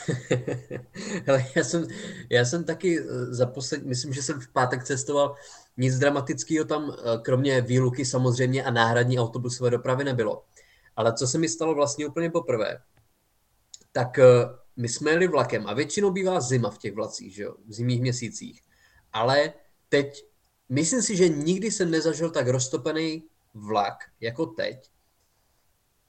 Hele, 1.25 1.45
já, 1.55 1.63
jsem, 1.63 1.87
já 2.29 2.45
jsem 2.45 2.63
taky 2.63 2.99
eh, 2.99 3.33
za 3.33 3.45
posled, 3.45 3.85
myslím, 3.85 4.13
že 4.13 4.23
jsem 4.23 4.39
v 4.39 4.47
pátek 4.47 4.83
cestoval, 4.83 5.35
nic 5.77 5.99
dramatického 5.99 6.65
tam, 6.65 6.91
eh, 6.91 7.17
kromě 7.21 7.61
výluky 7.61 8.05
samozřejmě 8.05 8.63
a 8.63 8.71
náhradní 8.71 9.19
autobusové 9.19 9.69
dopravy 9.69 10.03
nebylo. 10.03 10.43
Ale 10.95 11.13
co 11.13 11.27
se 11.27 11.37
mi 11.37 11.49
stalo 11.49 11.75
vlastně 11.75 12.07
úplně 12.07 12.29
poprvé, 12.29 12.77
tak 13.91 14.19
eh, 14.19 14.25
my 14.77 14.89
jsme 14.89 15.11
jeli 15.11 15.27
vlakem 15.27 15.67
a 15.67 15.73
většinou 15.73 16.11
bývá 16.11 16.41
zima 16.41 16.69
v 16.69 16.77
těch 16.77 16.93
vlacích, 16.93 17.35
že 17.35 17.43
jo, 17.43 17.55
v 17.67 17.73
zimních 17.73 18.01
měsících. 18.01 18.61
Ale 19.13 19.53
teď, 19.89 20.25
myslím 20.69 21.01
si, 21.01 21.15
že 21.15 21.29
nikdy 21.29 21.71
jsem 21.71 21.91
nezažil 21.91 22.29
tak 22.29 22.47
roztopený 22.47 23.23
vlak 23.53 23.97
jako 24.19 24.45
teď. 24.45 24.89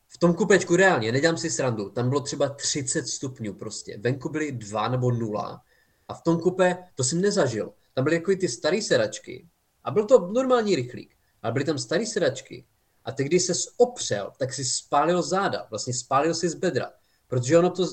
V 0.08 0.18
tom 0.18 0.34
kupečku 0.34 0.76
reálně, 0.76 1.12
nedělám 1.12 1.36
si 1.36 1.50
srandu, 1.50 1.90
tam 1.90 2.08
bylo 2.08 2.20
třeba 2.20 2.48
30 2.48 3.06
stupňů 3.06 3.54
prostě. 3.54 3.98
Venku 3.98 4.28
byly 4.28 4.52
2 4.52 4.88
nebo 4.88 5.10
0. 5.10 5.62
A 6.08 6.14
v 6.14 6.22
tom 6.22 6.40
kupe, 6.40 6.78
to 6.94 7.04
jsem 7.04 7.20
nezažil. 7.20 7.72
Tam 7.94 8.04
byly 8.04 8.16
jako 8.16 8.32
ty 8.36 8.48
staré 8.48 8.82
sedačky, 8.82 9.48
A 9.84 9.90
byl 9.90 10.06
to 10.06 10.18
normální 10.18 10.76
rychlík. 10.76 11.16
Ale 11.42 11.52
byly 11.52 11.64
tam 11.64 11.78
staré 11.78 12.06
sedačky. 12.06 12.66
A 13.04 13.12
ty, 13.12 13.24
když 13.24 13.42
se 13.42 13.52
opřel, 13.76 14.32
tak 14.38 14.52
si 14.52 14.64
spálil 14.64 15.22
záda. 15.22 15.66
Vlastně 15.70 15.94
spálil 15.94 16.34
si 16.34 16.48
z 16.48 16.54
bedra. 16.54 16.92
Protože 17.26 17.58
ono 17.58 17.70
to 17.70 17.86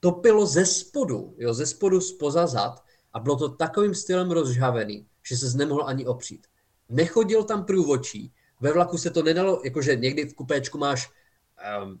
topilo 0.00 0.46
ze 0.46 0.66
spodu, 0.66 1.34
jo, 1.38 1.54
ze 1.54 1.66
spodu 1.66 2.00
spoza 2.00 2.46
zad 2.46 2.84
a 3.12 3.20
bylo 3.20 3.36
to 3.36 3.48
takovým 3.48 3.94
stylem 3.94 4.30
rozžhavený, 4.30 5.06
že 5.28 5.36
se 5.36 5.58
nemohl 5.58 5.84
ani 5.86 6.06
opřít. 6.06 6.46
Nechodil 6.88 7.44
tam 7.44 7.64
průvočí, 7.64 8.32
ve 8.60 8.72
vlaku 8.72 8.98
se 8.98 9.10
to 9.10 9.22
nedalo, 9.22 9.60
jakože 9.64 9.96
někdy 9.96 10.24
v 10.24 10.34
kupéčku 10.34 10.78
máš 10.78 11.10
um, 11.82 12.00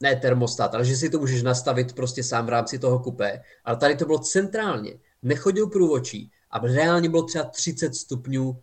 ne 0.00 0.16
termostat, 0.16 0.74
ale 0.74 0.84
že 0.84 0.96
si 0.96 1.10
to 1.10 1.18
můžeš 1.18 1.42
nastavit 1.42 1.92
prostě 1.92 2.22
sám 2.22 2.46
v 2.46 2.48
rámci 2.48 2.78
toho 2.78 2.98
kupé, 2.98 3.42
ale 3.64 3.76
tady 3.76 3.96
to 3.96 4.04
bylo 4.04 4.18
centrálně. 4.18 4.98
Nechodil 5.22 5.66
průvočí 5.66 6.30
a 6.50 6.58
reálně 6.58 7.08
bylo 7.08 7.22
třeba 7.22 7.44
30 7.44 7.94
stupňů 7.94 8.62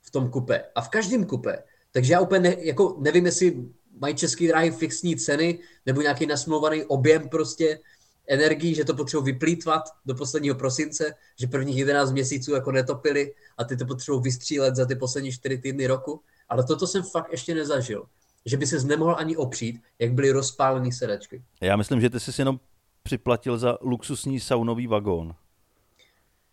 v 0.00 0.10
tom 0.10 0.30
kupé. 0.30 0.64
A 0.74 0.80
v 0.80 0.88
každém 0.88 1.24
kupé. 1.24 1.62
Takže 1.92 2.12
já 2.12 2.20
úplně 2.20 2.40
ne, 2.40 2.56
jako 2.58 2.96
nevím, 3.00 3.26
jestli 3.26 3.64
mají 3.98 4.14
český 4.14 4.48
dráhy 4.48 4.70
fixní 4.70 5.16
ceny 5.16 5.58
nebo 5.86 6.00
nějaký 6.02 6.26
nasmluvaný 6.26 6.84
objem 6.84 7.28
prostě 7.28 7.80
energii, 8.26 8.74
že 8.74 8.84
to 8.84 8.94
potřebují 8.94 9.32
vyplýtvat 9.32 9.82
do 10.06 10.14
posledního 10.14 10.54
prosince, 10.54 11.14
že 11.38 11.46
prvních 11.46 11.76
11 11.76 12.12
měsíců 12.12 12.54
jako 12.54 12.72
netopili 12.72 13.34
a 13.58 13.64
ty 13.64 13.76
to 13.76 13.86
potřebují 13.86 14.22
vystřílet 14.22 14.76
za 14.76 14.86
ty 14.86 14.96
poslední 14.96 15.32
4 15.32 15.58
týdny 15.58 15.86
roku. 15.86 16.22
Ale 16.50 16.64
toto 16.64 16.86
jsem 16.86 17.02
fakt 17.02 17.28
ještě 17.30 17.54
nezažil. 17.54 18.06
Že 18.44 18.56
by 18.56 18.66
se 18.66 18.86
nemohl 18.86 19.16
ani 19.18 19.36
opřít, 19.36 19.82
jak 19.98 20.12
byly 20.12 20.30
rozpálené 20.30 20.92
sedačky. 20.92 21.42
Já 21.60 21.76
myslím, 21.76 22.00
že 22.00 22.10
ty 22.10 22.20
jsi 22.20 22.40
jenom 22.40 22.60
připlatil 23.02 23.58
za 23.58 23.78
luxusní 23.80 24.40
saunový 24.40 24.86
vagón. 24.86 25.34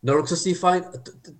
No 0.03 0.13
luxusní 0.13 0.53
fajn, 0.53 0.83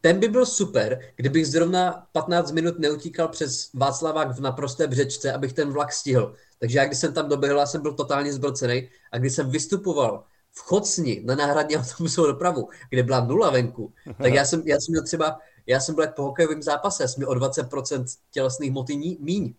ten 0.01 0.19
by 0.19 0.27
byl 0.27 0.45
super, 0.45 0.99
kdybych 1.15 1.47
zrovna 1.47 2.07
15 2.11 2.51
minut 2.51 2.79
neutíkal 2.79 3.27
přes 3.27 3.69
Václavák 3.73 4.31
v 4.31 4.39
naprosté 4.39 4.87
břečce, 4.87 5.33
abych 5.33 5.53
ten 5.53 5.71
vlak 5.71 5.93
stihl. 5.93 6.33
Takže 6.59 6.77
já 6.77 6.85
když 6.85 6.99
jsem 6.99 7.13
tam 7.13 7.29
doběhl, 7.29 7.59
já 7.59 7.65
jsem 7.65 7.81
byl 7.81 7.93
totálně 7.93 8.33
zblcený 8.33 8.89
a 9.11 9.17
když 9.17 9.33
jsem 9.33 9.49
vystupoval 9.49 10.23
v 10.51 10.59
Chocni 10.59 11.21
na 11.25 11.35
náhradní 11.35 11.77
autobusovou 11.77 12.27
dopravu, 12.27 12.69
kde 12.89 13.03
byla 13.03 13.25
nula 13.25 13.49
venku, 13.49 13.93
tak 14.17 14.33
já 14.33 14.45
jsem, 14.45 14.61
já 14.65 14.75
jsem 14.79 14.91
měl 14.91 15.03
třeba, 15.03 15.37
já 15.67 15.79
jsem 15.79 15.95
byl 15.95 16.03
jak 16.03 16.15
po 16.15 16.23
hokejovém 16.23 16.63
zápase, 16.63 17.07
jsem 17.07 17.19
měl 17.19 17.29
o 17.29 17.35
20% 17.35 18.05
tělesných 18.31 18.71
moty 18.71 18.97
míň. 19.19 19.53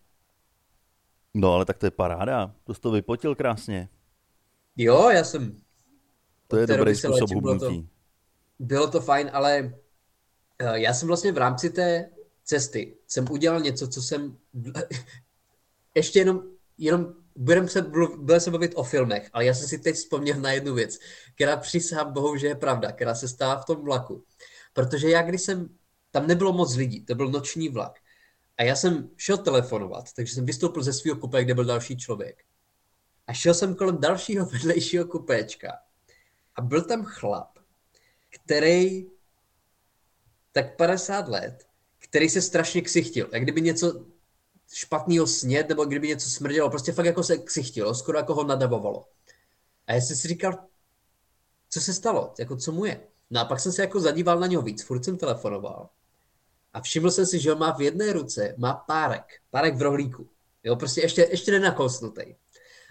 No 1.35 1.53
ale 1.53 1.65
tak 1.65 1.79
to 1.79 1.87
je 1.87 1.91
paráda, 1.91 2.55
to 2.65 2.75
jsi 2.75 2.81
to 2.81 2.91
vypotil 2.91 3.35
krásně. 3.35 3.89
Jo, 4.77 5.11
já 5.11 5.25
jsem... 5.25 5.57
To 6.47 6.57
je 6.57 6.67
dobrý 6.67 6.95
způsob 6.95 7.31
hubnutí 7.31 7.89
bylo 8.59 8.91
to 8.91 9.01
fajn, 9.01 9.31
ale 9.33 9.75
eh, 10.59 10.81
já 10.81 10.95
jsem 10.95 11.09
vlastně 11.09 11.33
v 11.33 11.39
rámci 11.39 11.71
té 11.71 12.11
cesty 12.45 12.97
jsem 13.07 13.31
udělal 13.31 13.61
něco, 13.61 13.89
co 13.89 14.03
jsem 14.03 14.37
ještě 15.95 16.19
jenom, 16.19 16.43
jenom 16.79 17.15
budeme 17.37 17.69
se, 17.69 17.83
budeme 18.17 18.41
se 18.41 18.51
bavit 18.51 18.73
o 18.75 18.83
filmech, 18.83 19.31
ale 19.33 19.45
já 19.45 19.55
jsem 19.55 19.69
si 19.69 19.79
teď 19.79 19.95
vzpomněl 19.95 20.41
na 20.41 20.53
jednu 20.53 20.75
věc, 20.75 20.99
která 21.35 21.57
přísahám 21.57 22.13
bohu, 22.13 22.37
že 22.37 22.47
je 22.47 22.55
pravda, 22.55 22.93
která 22.93 23.15
se 23.15 23.29
stává 23.29 23.61
v 23.61 23.65
tom 23.65 23.85
vlaku. 23.85 24.25
Protože 24.73 25.11
já, 25.11 25.23
když 25.23 25.43
jsem, 25.43 25.69
tam 26.11 26.27
nebylo 26.27 26.53
moc 26.53 26.77
lidí, 26.77 27.05
to 27.05 27.15
byl 27.15 27.31
noční 27.31 27.69
vlak, 27.69 27.99
a 28.59 28.63
já 28.63 28.77
jsem 28.77 29.11
šel 29.17 29.39
telefonovat, 29.39 30.13
takže 30.13 30.35
jsem 30.35 30.47
vystoupil 30.47 30.83
ze 30.83 30.93
svého 30.93 31.17
kupé, 31.17 31.45
kde 31.45 31.55
byl 31.55 31.65
další 31.65 31.97
člověk. 31.97 32.45
A 33.27 33.33
šel 33.33 33.55
jsem 33.55 33.75
kolem 33.75 34.01
dalšího 34.01 34.47
vedlejšího 34.53 35.05
kupéčka. 35.05 35.79
A 36.55 36.63
byl 36.63 36.85
tam 36.85 37.05
chlap, 37.05 37.59
který 38.29 39.07
tak 40.53 40.77
50 40.77 41.29
let, 41.29 41.67
který 41.99 42.29
se 42.29 42.43
strašně 42.43 42.83
ksichtil. 42.83 43.29
Jak 43.33 43.43
kdyby 43.43 43.61
něco 43.61 44.07
špatného 44.73 45.27
snět, 45.27 45.69
nebo 45.69 45.85
kdyby 45.85 46.09
něco 46.09 46.31
smrdělo, 46.31 46.71
prostě 46.71 46.93
fakt 46.93 47.07
jako 47.07 47.23
se 47.23 47.39
ksichtilo, 47.39 47.95
skoro 47.95 48.19
jako 48.19 48.35
ho 48.35 48.45
nadavovalo. 48.45 49.09
A 49.87 49.93
já 49.93 50.01
jsem 50.01 50.17
si 50.17 50.29
říkal, 50.29 50.53
co 51.71 51.81
se 51.81 51.95
stalo, 51.95 52.35
jako 52.39 52.57
co 52.57 52.73
mu 52.73 52.85
je. 52.85 53.09
No 53.31 53.41
a 53.41 53.45
pak 53.45 53.61
jsem 53.61 53.73
se 53.73 53.83
jako 53.83 54.01
zadíval 54.01 54.41
na 54.41 54.47
něho 54.47 54.63
víc, 54.63 54.83
furt 54.83 55.05
jsem 55.05 55.19
telefonoval. 55.19 55.91
A 56.73 56.81
všiml 56.81 57.11
jsem 57.11 57.27
si, 57.27 57.41
že 57.41 57.53
on 57.53 57.59
má 57.59 57.73
v 57.73 57.81
jedné 57.81 58.13
ruce, 58.13 58.55
má 58.59 58.75
párek, 58.75 59.25
párek 59.51 59.77
v 59.77 59.83
rohlíku. 59.83 60.31
Jo, 60.65 60.77
prostě 60.77 61.01
ještě, 61.01 61.29
ještě 61.31 61.51
nenakousnutý. 61.51 62.23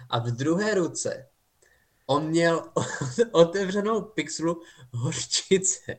A 0.09 0.19
v 0.19 0.31
druhé 0.31 0.73
ruce 0.73 1.29
on 2.05 2.27
měl 2.27 2.71
otevřenou 3.31 4.01
pixelu 4.01 4.61
hořčice. 4.93 5.97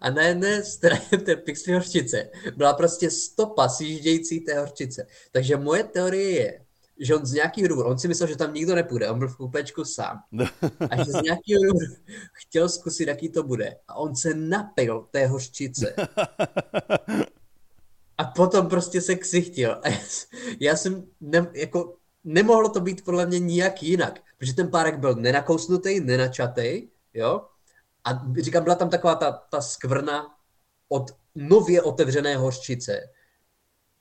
A 0.00 0.10
na 0.10 0.22
jedné 0.22 0.62
straně 0.64 1.18
té 1.24 1.36
pixely 1.36 1.76
hořčice 1.76 2.30
byla 2.56 2.72
prostě 2.72 3.10
stopa 3.10 3.68
sjíždějící 3.68 4.40
té 4.40 4.60
hořčice. 4.60 5.06
Takže 5.32 5.56
moje 5.56 5.84
teorie 5.84 6.30
je, 6.30 6.63
že 6.98 7.14
on 7.14 7.26
z 7.26 7.32
nějakého 7.32 7.68
důvodu, 7.68 7.88
on 7.88 7.98
si 7.98 8.08
myslel, 8.08 8.28
že 8.28 8.36
tam 8.36 8.54
nikdo 8.54 8.74
nepůjde, 8.74 9.10
on 9.10 9.18
byl 9.18 9.28
v 9.28 9.36
kupečku 9.36 9.84
sám. 9.84 10.18
A 10.90 10.96
že 10.96 11.04
z 11.04 11.22
nějakého 11.22 11.62
důvodu 11.62 11.86
chtěl 12.32 12.68
zkusit, 12.68 13.08
jaký 13.08 13.28
to 13.28 13.42
bude. 13.42 13.76
A 13.88 13.94
on 13.94 14.16
se 14.16 14.34
napil 14.34 15.08
té 15.10 15.26
hořčice. 15.26 15.94
A 18.18 18.24
potom 18.24 18.68
prostě 18.68 19.00
se 19.00 19.14
ksichtil. 19.14 19.80
A 19.82 19.88
já, 19.88 19.98
já 20.60 20.76
jsem, 20.76 21.04
ne, 21.20 21.46
jako, 21.52 21.96
nemohlo 22.24 22.68
to 22.68 22.80
být 22.80 23.04
podle 23.04 23.26
mě 23.26 23.38
nijak 23.38 23.82
jinak, 23.82 24.20
protože 24.38 24.54
ten 24.54 24.70
párek 24.70 24.98
byl 24.98 25.14
nenakousnutý, 25.14 26.00
nenačatý, 26.00 26.88
jo, 27.14 27.46
a 28.04 28.22
říkám, 28.40 28.64
byla 28.64 28.74
tam 28.74 28.90
taková 28.90 29.14
ta, 29.14 29.32
ta 29.32 29.60
skvrna 29.60 30.34
od 30.88 31.10
nově 31.34 31.82
otevřené 31.82 32.36
hořčice. 32.36 33.00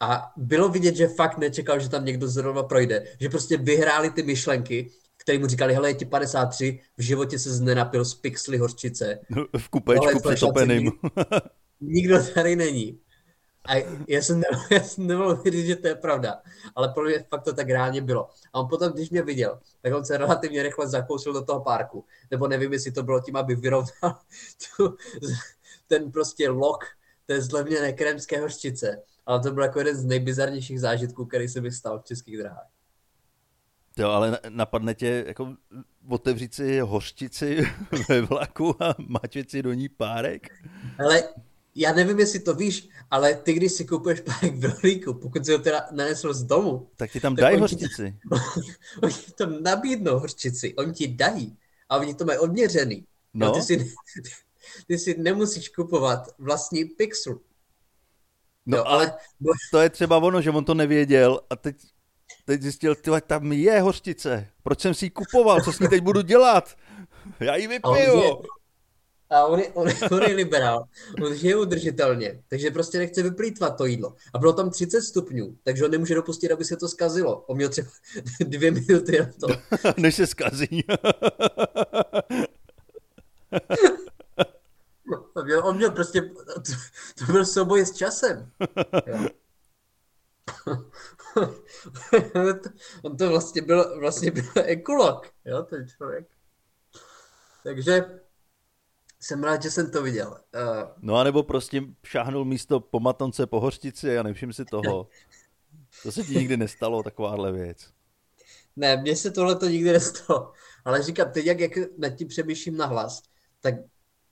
A 0.03 0.31
bylo 0.37 0.69
vidět, 0.69 0.95
že 0.95 1.07
fakt 1.07 1.37
nečekal, 1.37 1.79
že 1.79 1.89
tam 1.89 2.05
někdo 2.05 2.27
zrovna 2.27 2.63
projde. 2.63 3.03
Že 3.19 3.29
prostě 3.29 3.57
vyhráli 3.57 4.11
ty 4.11 4.23
myšlenky, 4.23 4.91
které 5.17 5.39
mu 5.39 5.47
říkali, 5.47 5.73
hele, 5.73 5.89
je 5.89 5.93
ti 5.93 6.05
53, 6.05 6.79
v 6.97 7.01
životě 7.01 7.39
se 7.39 7.53
znenapil 7.53 8.05
z 8.05 8.15
pixely 8.15 8.57
hořčice. 8.57 9.19
No, 9.29 9.45
v 9.57 9.69
kupečku 9.69 10.19
přetopeným. 10.19 10.91
Nikdo 11.81 12.23
tady 12.33 12.55
není. 12.55 12.99
A 13.65 13.75
já 14.07 14.21
jsem, 14.21 14.39
ne, 14.39 14.45
já 14.71 14.79
jsem 14.79 15.07
nemohl 15.07 15.35
vědět, 15.35 15.65
že 15.65 15.75
to 15.75 15.87
je 15.87 15.95
pravda, 15.95 16.41
ale 16.75 16.89
pro 16.89 17.03
mě 17.03 17.25
fakt 17.29 17.43
to 17.43 17.53
tak 17.53 17.69
reálně 17.69 18.01
bylo. 18.01 18.29
A 18.53 18.59
on 18.59 18.67
potom, 18.67 18.93
když 18.93 19.09
mě 19.09 19.21
viděl, 19.21 19.59
tak 19.81 19.93
on 19.93 20.05
se 20.05 20.17
relativně 20.17 20.63
rychle 20.63 20.87
zakousil 20.87 21.33
do 21.33 21.45
toho 21.45 21.61
parku. 21.61 22.05
Nebo 22.31 22.47
nevím, 22.47 22.73
jestli 22.73 22.91
to 22.91 23.03
bylo 23.03 23.19
tím, 23.19 23.35
aby 23.35 23.55
vyrovnal 23.55 24.19
tu, 24.77 24.97
ten 25.87 26.11
prostě 26.11 26.49
lok 26.49 26.85
té 27.25 27.41
zlevněné 27.41 27.93
kremské 27.93 28.41
hořčice. 28.41 29.03
Ale 29.25 29.39
to 29.39 29.51
byl 29.51 29.63
jako 29.63 29.79
jeden 29.79 29.95
z 29.95 30.05
nejbizarnějších 30.05 30.79
zážitků, 30.79 31.25
který 31.25 31.47
se 31.47 31.62
mi 31.62 31.71
stal 31.71 31.99
v 31.99 32.03
českých 32.03 32.38
dráhách. 32.38 32.67
Jo, 33.97 34.09
ale 34.09 34.39
napadne 34.49 34.95
tě 34.95 35.23
jako 35.27 35.55
otevřít 36.09 36.53
si 36.53 36.79
hořčici 36.79 37.67
ve 38.09 38.21
vlaku 38.21 38.83
a 38.83 38.95
mačet 39.07 39.51
si 39.51 39.62
do 39.62 39.73
ní 39.73 39.89
párek? 39.89 40.47
Ale 40.99 41.23
já 41.75 41.93
nevím, 41.93 42.19
jestli 42.19 42.39
to 42.39 42.55
víš, 42.55 42.89
ale 43.12 43.36
ty, 43.36 43.53
když 43.53 43.71
si 43.71 43.86
kupuješ 43.86 44.21
párek 44.21 44.55
v 44.55 44.65
rohlíku, 44.65 45.13
pokud 45.13 45.45
si 45.45 45.51
ho 45.51 45.59
teda 45.59 45.88
nanesl 45.91 46.33
z 46.33 46.43
domu, 46.43 46.89
tak 46.95 47.12
ti 47.12 47.19
tam 47.19 47.36
dají 47.36 47.59
hořčici. 47.59 48.17
oni 49.03 49.13
ti 49.13 49.31
tam 49.31 49.63
nabídnou 49.63 50.19
hořčici, 50.19 50.75
oni 50.75 50.93
ti 50.93 51.07
dají 51.07 51.57
a 51.89 51.97
oni 51.97 52.15
to 52.15 52.25
mají 52.25 52.39
odměřený. 52.39 53.05
No. 53.33 53.51
ty, 53.51 53.62
si, 53.62 53.93
ty 54.88 54.97
si 54.97 55.17
nemusíš 55.17 55.69
kupovat 55.69 56.29
vlastní 56.38 56.86
pixel. 56.86 57.39
No 58.65 58.78
jo, 58.78 58.84
ale 58.88 59.13
to 59.71 59.80
je 59.80 59.89
třeba 59.89 60.17
ono, 60.17 60.41
že 60.41 60.49
on 60.49 60.65
to 60.65 60.73
nevěděl 60.73 61.39
a 61.49 61.56
teď, 61.56 61.76
teď 62.45 62.62
zjistil, 62.62 62.95
tyhle, 62.95 63.21
tam 63.21 63.52
je 63.52 63.82
hořčice. 63.82 64.47
Proč 64.63 64.80
jsem 64.80 64.93
si 64.93 65.06
ji 65.06 65.10
kupoval? 65.10 65.62
Co 65.62 65.71
s 65.71 65.80
ní 65.80 65.88
teď 65.88 66.04
budu 66.04 66.21
dělat? 66.21 66.76
Já 67.39 67.56
ji 67.56 67.67
vypiju. 67.67 68.41
A 69.30 69.45
on 69.45 69.60
je, 69.60 69.67
on, 69.67 69.88
on 70.12 70.21
je 70.21 70.36
liberál, 70.36 70.84
on 71.26 71.36
žije 71.36 71.56
udržitelně, 71.56 72.43
takže 72.47 72.71
prostě 72.71 72.97
nechce 72.97 73.23
vyplýtvat 73.23 73.78
to 73.78 73.86
jídlo. 73.86 74.15
A 74.34 74.39
bylo 74.39 74.54
tam 74.54 74.69
30 74.69 75.02
stupňů, 75.02 75.58
takže 75.63 75.86
on 75.86 75.91
nemůže 75.91 76.15
dopustit, 76.15 76.52
aby 76.52 76.65
se 76.65 76.78
to 76.78 76.88
skazilo. 76.88 77.41
On 77.41 77.58
měl 77.58 77.69
třeba 77.69 77.88
dvě 78.39 78.71
minuty 78.71 79.19
na 79.19 79.30
to. 79.39 79.47
Než 80.02 80.15
se 80.15 80.28
skazí. 80.28 80.84
on, 85.33 85.45
měl, 85.45 85.67
on 85.67 85.75
měl 85.75 85.91
prostě, 85.91 86.21
to, 86.21 86.71
to 87.25 87.31
byl 87.31 87.45
souboj 87.45 87.85
s 87.85 87.91
časem. 87.91 88.51
on 93.03 93.17
to 93.17 93.29
vlastně 93.29 93.61
byl, 93.61 93.99
vlastně 93.99 94.31
byl 94.31 94.43
ekolog, 94.65 95.29
jo, 95.45 95.63
ten 95.63 95.87
člověk. 95.87 96.27
Takže 97.63 98.19
jsem 99.19 99.43
rád, 99.43 99.63
že 99.63 99.71
jsem 99.71 99.91
to 99.91 100.03
viděl. 100.03 100.27
Uh... 100.29 100.39
No 101.01 101.15
a 101.15 101.23
nebo 101.23 101.43
prostě 101.43 101.81
šáhnul 102.03 102.45
místo 102.45 102.79
po 102.79 102.99
matonce 102.99 103.47
po 103.47 103.59
hořtici 103.59 104.17
a 104.17 104.23
nevšim 104.23 104.53
si 104.53 104.65
toho. 104.65 105.07
To 106.03 106.11
se 106.11 106.23
ti 106.23 106.35
nikdy 106.35 106.57
nestalo, 106.57 107.03
takováhle 107.03 107.51
věc. 107.51 107.89
Ne, 108.75 108.97
mně 108.97 109.15
se 109.15 109.31
tohle 109.31 109.55
to 109.55 109.69
nikdy 109.69 109.91
nestalo. 109.91 110.51
Ale 110.85 111.03
říkám, 111.03 111.31
teď 111.31 111.45
jak, 111.45 111.59
jak 111.59 111.71
nad 111.97 112.09
tím 112.09 112.27
přemýšlím 112.27 112.77
na 112.77 112.85
hlas, 112.85 113.23
tak 113.61 113.75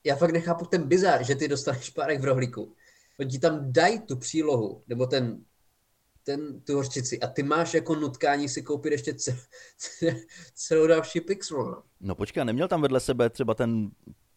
já 0.03 0.15
fakt 0.15 0.31
nechápu 0.31 0.65
ten 0.65 0.83
bizar, 0.87 1.23
že 1.23 1.35
ty 1.35 1.47
dostaneš 1.47 1.89
párek 1.89 2.21
v 2.21 2.25
rohlíku. 2.25 2.75
oni 3.19 3.29
ti 3.29 3.39
tam 3.39 3.73
dají 3.73 3.99
tu 3.99 4.15
přílohu, 4.15 4.83
nebo 4.87 5.05
ten, 5.05 5.43
ten, 6.23 6.61
tu 6.61 6.75
hořčici 6.75 7.19
a 7.19 7.27
ty 7.27 7.43
máš 7.43 7.73
jako 7.73 7.95
nutkání 7.95 8.49
si 8.49 8.61
koupit 8.61 8.91
ještě 8.91 9.13
cel, 9.13 9.35
celou 10.55 10.87
další 10.87 11.21
pixel. 11.21 11.57
No. 11.57 11.83
no 12.01 12.15
počkej, 12.15 12.45
neměl 12.45 12.67
tam 12.67 12.81
vedle 12.81 12.99
sebe 12.99 13.29
třeba 13.29 13.53
ten 13.53 13.91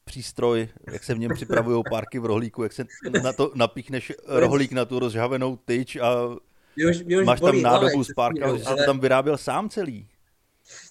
přístroj, 0.04 0.68
jak 0.92 1.04
se 1.04 1.14
v 1.14 1.18
něm 1.18 1.30
připravují 1.34 1.82
párky 1.90 2.18
v 2.18 2.24
rohlíku, 2.24 2.62
jak 2.62 2.72
se 2.72 2.84
na 3.22 3.32
to 3.32 3.52
napíchneš 3.54 4.12
rohlík 4.26 4.72
na 4.72 4.84
tu 4.84 4.98
rozžhavenou 4.98 5.56
tyč 5.56 5.96
a 5.96 6.36
mě 6.76 6.86
už, 6.86 7.02
mě 7.02 7.18
už 7.18 7.26
máš 7.26 7.40
tam 7.40 7.62
nádobu 7.62 8.04
z 8.04 8.14
párka, 8.14 8.56
že 8.56 8.64
ale... 8.64 8.76
to 8.76 8.84
tam 8.84 9.00
vyráběl 9.00 9.38
sám 9.38 9.68
celý. 9.68 10.08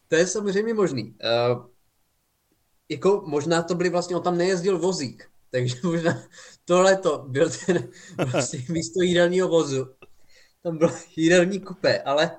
To 0.07 0.15
je 0.15 0.27
samozřejmě 0.27 0.73
možný. 0.73 1.03
Uh, 1.03 1.65
jako 2.93 3.23
možná 3.25 3.63
to 3.63 3.75
byly 3.75 3.89
vlastně, 3.89 4.15
on 4.15 4.23
tam 4.23 4.37
nejezdil 4.37 4.79
vozík, 4.79 5.29
takže 5.51 5.75
možná 5.83 6.23
tohle 6.65 6.97
to 6.97 7.25
byl 7.27 7.49
ten 7.65 7.89
vlastně 8.31 8.65
místo 8.69 9.01
jídelního 9.01 9.47
vozu. 9.47 9.87
Tam 10.63 10.77
bylo 10.77 10.91
jídelní 11.15 11.59
kupé, 11.59 12.01
ale 12.01 12.31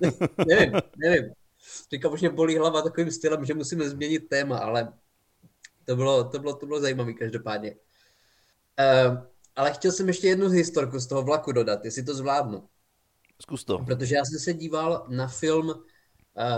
ne, 0.00 0.12
nevím, 0.46 0.72
nevím. 0.96 1.32
Říkám, 1.92 2.12
už 2.12 2.20
mě 2.20 2.30
bolí 2.30 2.58
hlava 2.58 2.82
takovým 2.82 3.10
stylem, 3.10 3.44
že 3.44 3.54
musíme 3.54 3.90
změnit 3.90 4.28
téma, 4.28 4.58
ale 4.58 4.92
to 5.84 5.96
bylo, 5.96 6.24
to 6.24 6.38
bylo, 6.38 6.54
to 6.54 6.66
bylo 6.66 6.80
zajímavé 6.80 7.12
každopádně. 7.12 7.76
Uh, 8.80 9.18
ale 9.56 9.72
chtěl 9.72 9.92
jsem 9.92 10.08
ještě 10.08 10.28
jednu 10.28 10.48
historku 10.48 10.98
z 10.98 11.06
toho 11.06 11.22
vlaku 11.22 11.52
dodat, 11.52 11.84
jestli 11.84 12.02
to 12.02 12.14
zvládnu. 12.14 12.68
Zkus 13.42 13.64
to. 13.64 13.78
Protože 13.78 14.14
já 14.14 14.24
jsem 14.24 14.38
se 14.38 14.54
díval 14.54 15.06
na 15.08 15.28
film 15.28 15.74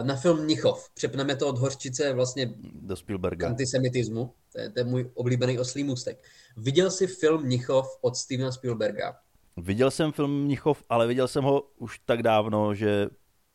na 0.03 0.17
film 0.17 0.45
Mnichov. 0.45 0.91
Přepneme 0.95 1.37
to 1.37 1.49
od 1.49 1.59
Hořčice 1.59 2.13
vlastně 2.13 2.55
do 2.59 2.97
Spielberga. 2.97 3.49
antisemitismu. 3.49 4.35
To 4.53 4.61
je, 4.61 4.71
to 4.71 4.81
je 4.81 4.85
můj 4.85 5.11
oblíbený 5.15 5.59
oslý 5.59 5.85
můstek. 5.85 6.25
Viděl 6.57 6.91
jsi 6.91 7.07
film 7.07 7.43
Mnichov 7.43 7.99
od 8.01 8.17
Stevena 8.17 8.53
Spielberga? 8.53 9.17
Viděl 9.57 9.91
jsem 9.91 10.13
film 10.13 10.45
Mnichov, 10.45 10.83
ale 10.89 11.07
viděl 11.07 11.29
jsem 11.29 11.45
ho 11.45 11.63
už 11.79 11.99
tak 11.99 12.23
dávno, 12.23 12.75
že 12.75 13.07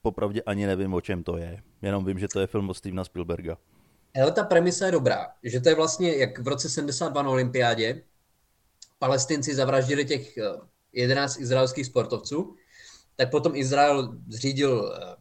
popravdě 0.02 0.42
ani 0.42 0.66
nevím, 0.66 0.94
o 0.94 1.02
čem 1.02 1.24
to 1.24 1.38
je. 1.38 1.62
Jenom 1.82 2.06
vím, 2.06 2.20
že 2.20 2.28
to 2.28 2.40
je 2.40 2.48
film 2.48 2.70
od 2.70 2.74
Stevena 2.74 3.04
Spielberga. 3.04 3.58
Ale 4.22 4.32
ta 4.32 4.44
premisa 4.44 4.86
je 4.86 4.92
dobrá, 4.92 5.28
že 5.44 5.60
to 5.60 5.70
je 5.70 5.76
vlastně 5.76 6.16
jak 6.16 6.40
v 6.40 6.48
roce 6.48 6.70
72 6.70 7.22
na 7.22 7.30
olympiádě, 7.30 8.04
palestinci 9.00 9.56
zavraždili 9.56 10.06
těch 10.06 10.38
11 10.94 11.38
eh, 11.38 11.42
izraelských 11.42 11.86
sportovců, 11.86 12.56
tak 13.16 13.32
potom 13.32 13.56
Izrael 13.56 14.18
zřídil 14.28 14.94
eh, 14.96 15.16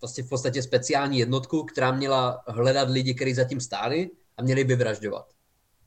vlastně 0.00 0.24
v 0.24 0.28
podstatě 0.28 0.62
speciální 0.62 1.18
jednotku, 1.18 1.64
která 1.64 1.92
měla 1.92 2.44
hledat 2.46 2.88
lidi, 2.90 3.14
kteří 3.14 3.34
zatím 3.34 3.60
stáli 3.60 4.10
a 4.36 4.42
měli 4.42 4.64
by 4.64 4.76
vražďovat. 4.76 5.32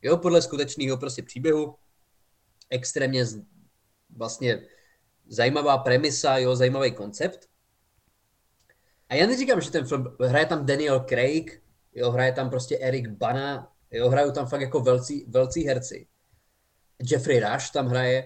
Jo, 0.02 0.18
podle 0.18 0.42
skutečného 0.42 0.98
prostě 0.98 1.24
příběhu, 1.24 1.76
extrémně 2.70 3.26
vlastně 4.10 4.66
zajímavá 5.28 5.78
premisa, 5.78 6.38
jo, 6.38 6.56
zajímavý 6.56 6.92
koncept. 6.92 7.50
A 9.10 9.16
já 9.16 9.28
neříkám, 9.28 9.62
že 9.62 9.72
ten 9.72 9.86
film, 9.86 10.18
hraje 10.22 10.46
tam 10.46 10.66
Daniel 10.66 11.06
Craig, 11.10 11.64
jo, 11.94 12.12
hraje 12.12 12.32
tam 12.32 12.50
prostě 12.50 12.78
Eric 12.78 13.08
Bana, 13.08 13.72
jo, 13.92 14.10
hrajou 14.10 14.32
tam 14.32 14.48
fakt 14.48 14.62
jako 14.62 14.80
velcí, 14.80 15.26
velcí 15.28 15.68
herci. 15.68 16.08
Jeffrey 17.12 17.40
Rush 17.40 17.72
tam 17.72 17.88
hraje, 17.88 18.26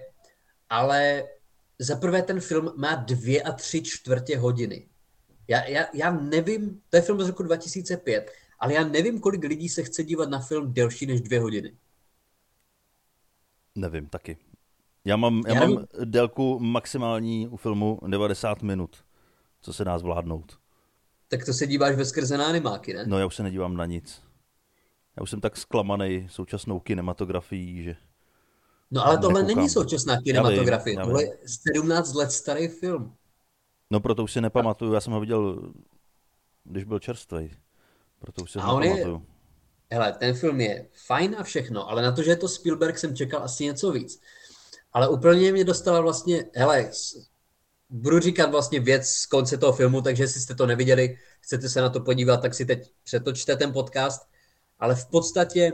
ale 0.68 1.24
za 1.78 1.96
prvé 1.96 2.22
ten 2.22 2.40
film 2.40 2.72
má 2.76 2.94
dvě 2.94 3.42
a 3.42 3.52
tři 3.52 3.82
čtvrtě 3.82 4.38
hodiny. 4.38 4.88
Já, 5.48 5.64
já, 5.64 5.86
já 5.94 6.10
nevím, 6.10 6.80
to 6.90 6.96
je 6.96 7.02
film 7.02 7.22
z 7.22 7.28
roku 7.28 7.42
2005, 7.42 8.32
ale 8.58 8.74
já 8.74 8.84
nevím, 8.84 9.20
kolik 9.20 9.44
lidí 9.44 9.68
se 9.68 9.82
chce 9.82 10.04
dívat 10.04 10.28
na 10.28 10.38
film 10.38 10.72
delší 10.72 11.06
než 11.06 11.20
dvě 11.20 11.40
hodiny. 11.40 11.76
Nevím, 13.74 14.06
taky. 14.06 14.38
Já 15.04 15.16
mám, 15.16 15.42
já, 15.46 15.54
já 15.54 15.60
mám 15.60 15.84
délku 16.04 16.58
maximální 16.58 17.48
u 17.48 17.56
filmu 17.56 18.00
90 18.06 18.62
minut, 18.62 18.96
co 19.60 19.72
se 19.72 19.84
dá 19.84 19.98
zvládnout. 19.98 20.58
Tak 21.28 21.44
to 21.44 21.52
se 21.52 21.66
díváš 21.66 21.96
ve 21.96 22.04
skrze 22.04 22.38
na 22.38 22.46
animáky, 22.46 22.94
ne? 22.94 23.04
No 23.06 23.18
já 23.18 23.26
už 23.26 23.36
se 23.36 23.42
nedívám 23.42 23.76
na 23.76 23.86
nic. 23.86 24.22
Já 25.16 25.22
už 25.22 25.30
jsem 25.30 25.40
tak 25.40 25.56
zklamaný 25.56 26.28
současnou 26.30 26.80
kinematografií, 26.80 27.82
že... 27.82 27.96
No 28.90 29.06
ale 29.06 29.18
tohle 29.18 29.42
nekoukám. 29.42 29.56
není 29.56 29.68
současná 29.68 30.22
kinematografie, 30.22 30.96
tohle 30.96 31.22
je 31.22 31.38
17 31.46 32.14
let 32.14 32.32
starý 32.32 32.68
film. 32.68 33.14
No 33.90 34.00
proto 34.00 34.24
už 34.24 34.32
si 34.32 34.40
nepamatuju, 34.40 34.92
já 34.92 35.00
jsem 35.00 35.12
ho 35.12 35.20
viděl, 35.20 35.72
když 36.64 36.84
byl 36.84 36.98
čerstvý. 36.98 37.56
Proto 38.18 38.42
už 38.42 38.52
si 38.52 38.58
ho 38.58 38.80
nepamatuju. 38.80 39.14
Je... 39.14 39.38
Hele, 39.90 40.12
ten 40.12 40.34
film 40.34 40.60
je 40.60 40.88
fajn 41.06 41.36
a 41.38 41.42
všechno, 41.42 41.88
ale 41.88 42.02
na 42.02 42.12
to, 42.12 42.22
že 42.22 42.30
je 42.30 42.36
to 42.36 42.48
Spielberg, 42.48 42.98
jsem 42.98 43.16
čekal 43.16 43.42
asi 43.42 43.64
něco 43.64 43.92
víc. 43.92 44.20
Ale 44.92 45.08
úplně 45.08 45.52
mě 45.52 45.64
dostala 45.64 46.00
vlastně, 46.00 46.44
hele, 46.54 46.90
budu 47.90 48.20
říkat 48.20 48.50
vlastně 48.50 48.80
věc 48.80 49.08
z 49.08 49.26
konce 49.26 49.58
toho 49.58 49.72
filmu, 49.72 50.02
takže 50.02 50.22
jestli 50.22 50.40
jste 50.40 50.54
to 50.54 50.66
neviděli, 50.66 51.18
chcete 51.40 51.68
se 51.68 51.80
na 51.80 51.88
to 51.88 52.00
podívat, 52.00 52.36
tak 52.36 52.54
si 52.54 52.64
teď 52.64 52.92
přetočte 53.04 53.56
ten 53.56 53.72
podcast. 53.72 54.28
Ale 54.78 54.94
v 54.94 55.06
podstatě 55.06 55.72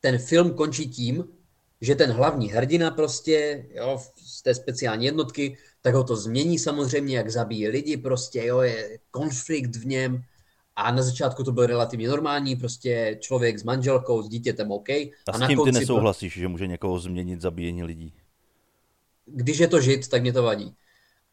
ten 0.00 0.18
film 0.18 0.54
končí 0.54 0.88
tím, 0.90 1.37
že 1.80 1.94
ten 1.94 2.10
hlavní 2.10 2.48
hrdina 2.48 2.90
prostě, 2.90 3.66
jo, 3.74 4.00
z 4.16 4.42
té 4.42 4.54
speciální 4.54 5.04
jednotky, 5.04 5.56
tak 5.82 5.94
ho 5.94 6.04
to 6.04 6.16
změní 6.16 6.58
samozřejmě, 6.58 7.16
jak 7.16 7.30
zabíjí 7.30 7.68
lidi, 7.68 7.96
prostě, 7.96 8.44
jo, 8.44 8.60
je 8.60 8.98
konflikt 9.10 9.76
v 9.76 9.86
něm 9.86 10.22
a 10.76 10.90
na 10.90 11.02
začátku 11.02 11.44
to 11.44 11.52
bylo 11.52 11.66
relativně 11.66 12.08
normální, 12.08 12.56
prostě 12.56 13.18
člověk 13.20 13.58
s 13.58 13.62
manželkou, 13.62 14.22
s 14.22 14.28
dítětem 14.28 14.72
OK. 14.72 14.88
A, 14.88 15.12
a 15.32 15.38
s 15.38 15.46
tím 15.46 15.64
ty 15.64 15.72
nesouhlasíš, 15.72 16.34
to... 16.34 16.40
že 16.40 16.48
může 16.48 16.66
někoho 16.66 16.98
změnit 16.98 17.40
zabíjení 17.40 17.82
lidí? 17.82 18.14
Když 19.26 19.58
je 19.58 19.68
to 19.68 19.80
žid, 19.80 20.08
tak 20.08 20.22
mě 20.22 20.32
to 20.32 20.42
vadí. 20.42 20.74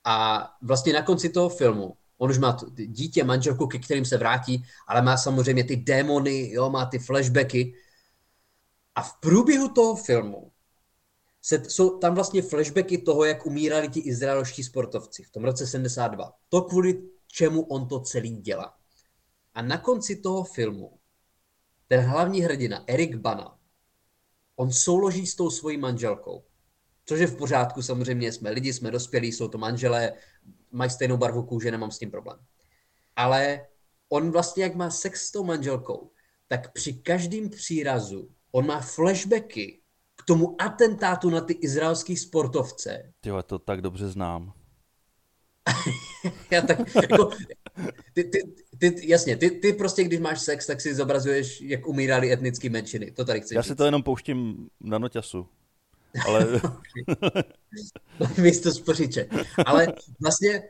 A 0.04 0.48
vlastně 0.62 0.94
na 0.94 1.02
konci 1.02 1.30
toho 1.30 1.50
filmu, 1.50 1.94
on 2.18 2.30
už 2.30 2.38
má 2.38 2.58
dítě, 2.76 3.24
manželku, 3.24 3.68
ke 3.68 3.80
kterým 3.80 4.06
se 4.06 4.18
vrátí, 4.18 4.64
ale 4.88 5.02
má 5.02 5.18
samozřejmě 5.18 5.64
ty 5.64 5.76
démony, 5.76 6.52
jo, 6.52 6.70
má 6.70 6.86
ty 6.86 7.00
flashbacky. 7.00 7.74
A 8.96 9.02
v 9.02 9.20
průběhu 9.20 9.70
toho 9.70 9.96
filmu 9.96 10.52
se, 11.42 11.64
jsou 11.70 11.98
tam 12.00 12.16
vlastně 12.16 12.42
flashbacky 12.42 12.98
toho, 12.98 13.26
jak 13.26 13.46
umírali 13.46 13.90
ti 13.90 14.00
izraelští 14.00 14.64
sportovci 14.64 15.24
v 15.24 15.32
tom 15.32 15.44
roce 15.44 15.68
72. 15.68 16.34
To 16.50 16.62
kvůli 16.62 17.04
čemu 17.28 17.62
on 17.62 17.88
to 17.88 18.00
celý 18.00 18.36
dělá. 18.36 18.78
A 19.54 19.62
na 19.62 19.78
konci 19.78 20.16
toho 20.16 20.44
filmu 20.44 21.00
ten 21.88 22.02
hlavní 22.02 22.42
hrdina, 22.42 22.84
Erik 22.88 23.16
Bana, 23.16 23.60
on 24.56 24.72
souloží 24.72 25.28
s 25.28 25.36
tou 25.36 25.50
svojí 25.50 25.78
manželkou. 25.78 26.46
Což 27.06 27.20
je 27.20 27.28
v 27.28 27.38
pořádku, 27.38 27.82
samozřejmě 27.82 28.32
jsme 28.32 28.50
lidi, 28.50 28.74
jsme 28.74 28.92
dospělí, 28.92 29.32
jsou 29.32 29.48
to 29.48 29.58
manželé, 29.58 30.14
mají 30.72 30.90
stejnou 30.90 31.18
barvu 31.18 31.44
kůže, 31.44 31.72
nemám 31.72 31.92
s 31.92 32.00
tím 32.00 32.12
problém. 32.12 32.40
Ale 33.16 33.68
on 34.10 34.32
vlastně, 34.32 34.64
jak 34.64 34.76
má 34.76 34.90
sex 34.90 35.28
s 35.28 35.32
tou 35.32 35.44
manželkou, 35.44 36.12
tak 36.48 36.74
při 36.74 36.94
každém 36.94 37.50
přírazu 37.50 38.35
on 38.56 38.66
má 38.66 38.80
flashbacky 38.80 39.80
k 40.16 40.24
tomu 40.28 40.62
atentátu 40.62 41.30
na 41.30 41.42
ty 41.42 41.54
izraelský 41.54 42.18
sportovce. 42.18 43.14
Ty 43.22 43.30
to 43.46 43.60
tak 43.60 43.82
dobře 43.82 44.10
znám. 44.10 44.54
Já 46.52 46.62
tak, 46.62 46.96
jako, 46.96 47.30
ty, 48.14 48.24
ty, 48.24 48.40
ty, 48.78 49.10
jasně, 49.10 49.38
ty, 49.38 49.52
ty 49.52 49.74
prostě, 49.74 50.04
když 50.04 50.20
máš 50.20 50.42
sex, 50.42 50.66
tak 50.66 50.82
si 50.82 50.96
zobrazuješ, 50.96 51.62
jak 51.62 51.88
umírali 51.88 52.32
etnické 52.32 52.70
menšiny. 52.70 53.12
To 53.12 53.26
tady 53.26 53.42
chci 53.42 53.56
Já 53.56 53.62
říct. 53.62 53.68
si 53.68 53.76
to 53.76 53.86
jenom 53.86 54.04
pouštím 54.04 54.70
na 54.82 54.98
noťasu. 54.98 55.48
Ale... 56.28 56.62
Místo 58.42 58.72
spořiče. 58.72 59.28
Ale 59.66 59.88
vlastně 60.22 60.64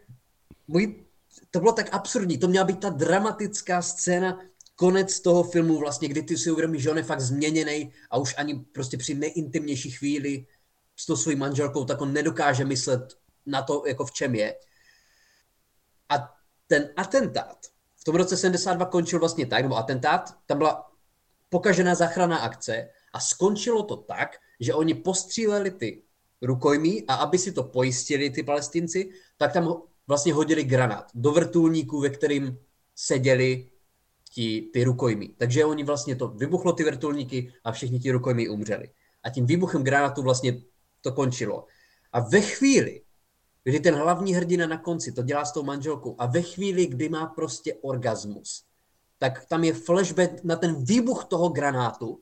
můj, 0.68 1.06
to 1.52 1.60
bylo 1.60 1.72
tak 1.72 1.94
absurdní. 1.94 2.38
To 2.38 2.48
měla 2.48 2.66
být 2.66 2.80
ta 2.80 2.90
dramatická 2.90 3.82
scéna, 3.82 4.40
konec 4.76 5.20
toho 5.20 5.44
filmu 5.44 5.78
vlastně, 5.80 6.08
kdy 6.08 6.22
ty 6.22 6.38
si 6.38 6.52
uvědomíš, 6.52 6.84
že 6.84 6.92
on 6.92 6.98
je 6.98 7.04
fakt 7.04 7.22
změněný 7.22 7.94
a 8.10 8.18
už 8.18 8.36
ani 8.38 8.56
prostě 8.56 8.98
při 8.98 9.16
nejintimnější 9.16 9.92
chvíli 9.92 10.48
s 10.96 11.06
tou 11.06 11.16
svojí 11.16 11.38
manželkou, 11.38 11.86
tak 11.86 12.02
on 12.02 12.14
nedokáže 12.14 12.66
myslet 12.66 13.18
na 13.46 13.62
to, 13.62 13.84
jako 13.88 14.06
v 14.06 14.12
čem 14.12 14.36
je. 14.36 14.56
A 16.10 16.36
ten 16.68 16.90
atentát 16.96 17.58
v 17.96 18.04
tom 18.04 18.16
roce 18.16 18.38
72 18.38 18.86
končil 18.86 19.20
vlastně 19.20 19.46
tak, 19.46 19.64
nebo 19.64 19.76
atentát, 19.76 20.38
tam 20.46 20.58
byla 20.58 20.92
pokažená 21.50 21.96
záchranná 21.96 22.38
akce 22.38 22.90
a 23.14 23.20
skončilo 23.20 23.84
to 23.84 23.98
tak, 23.98 24.30
že 24.60 24.74
oni 24.74 24.94
postříleli 24.94 25.72
ty 25.72 26.04
rukojmí 26.42 27.08
a 27.08 27.16
aby 27.16 27.38
si 27.38 27.52
to 27.52 27.64
pojistili, 27.64 28.30
ty 28.30 28.44
palestinci, 28.44 29.10
tak 29.38 29.54
tam 29.54 29.82
vlastně 30.08 30.34
hodili 30.34 30.64
granát 30.64 31.12
do 31.14 31.32
vrtulníku, 31.32 32.00
ve 32.00 32.10
kterým 32.10 32.60
seděli 32.96 33.70
ti, 34.36 34.70
ty 34.74 34.84
rukojmí. 34.84 35.28
Takže 35.38 35.66
oni 35.66 35.84
vlastně 35.84 36.16
to 36.16 36.28
vybuchlo 36.28 36.74
ty 36.74 36.84
vrtulníky 36.84 37.54
a 37.64 37.72
všichni 37.72 38.00
ti 38.00 38.12
rukojmí 38.12 38.50
umřeli. 38.50 38.90
A 39.24 39.30
tím 39.30 39.46
výbuchem 39.46 39.84
granátu 39.84 40.22
vlastně 40.22 40.62
to 41.02 41.12
končilo. 41.12 41.66
A 42.12 42.20
ve 42.20 42.42
chvíli, 42.42 43.02
kdy 43.64 43.80
ten 43.80 43.96
hlavní 43.96 44.36
hrdina 44.36 44.68
na 44.68 44.78
konci 44.78 45.12
to 45.12 45.24
dělá 45.24 45.46
s 45.46 45.52
tou 45.52 45.64
manželkou 45.64 46.16
a 46.20 46.26
ve 46.26 46.42
chvíli, 46.42 46.88
kdy 46.88 47.10
má 47.10 47.26
prostě 47.26 47.74
orgasmus, 47.82 48.64
tak 49.18 49.46
tam 49.46 49.64
je 49.64 49.74
flashback 49.74 50.44
na 50.44 50.56
ten 50.56 50.84
výbuch 50.84 51.26
toho 51.26 51.50
granátu, 51.50 52.20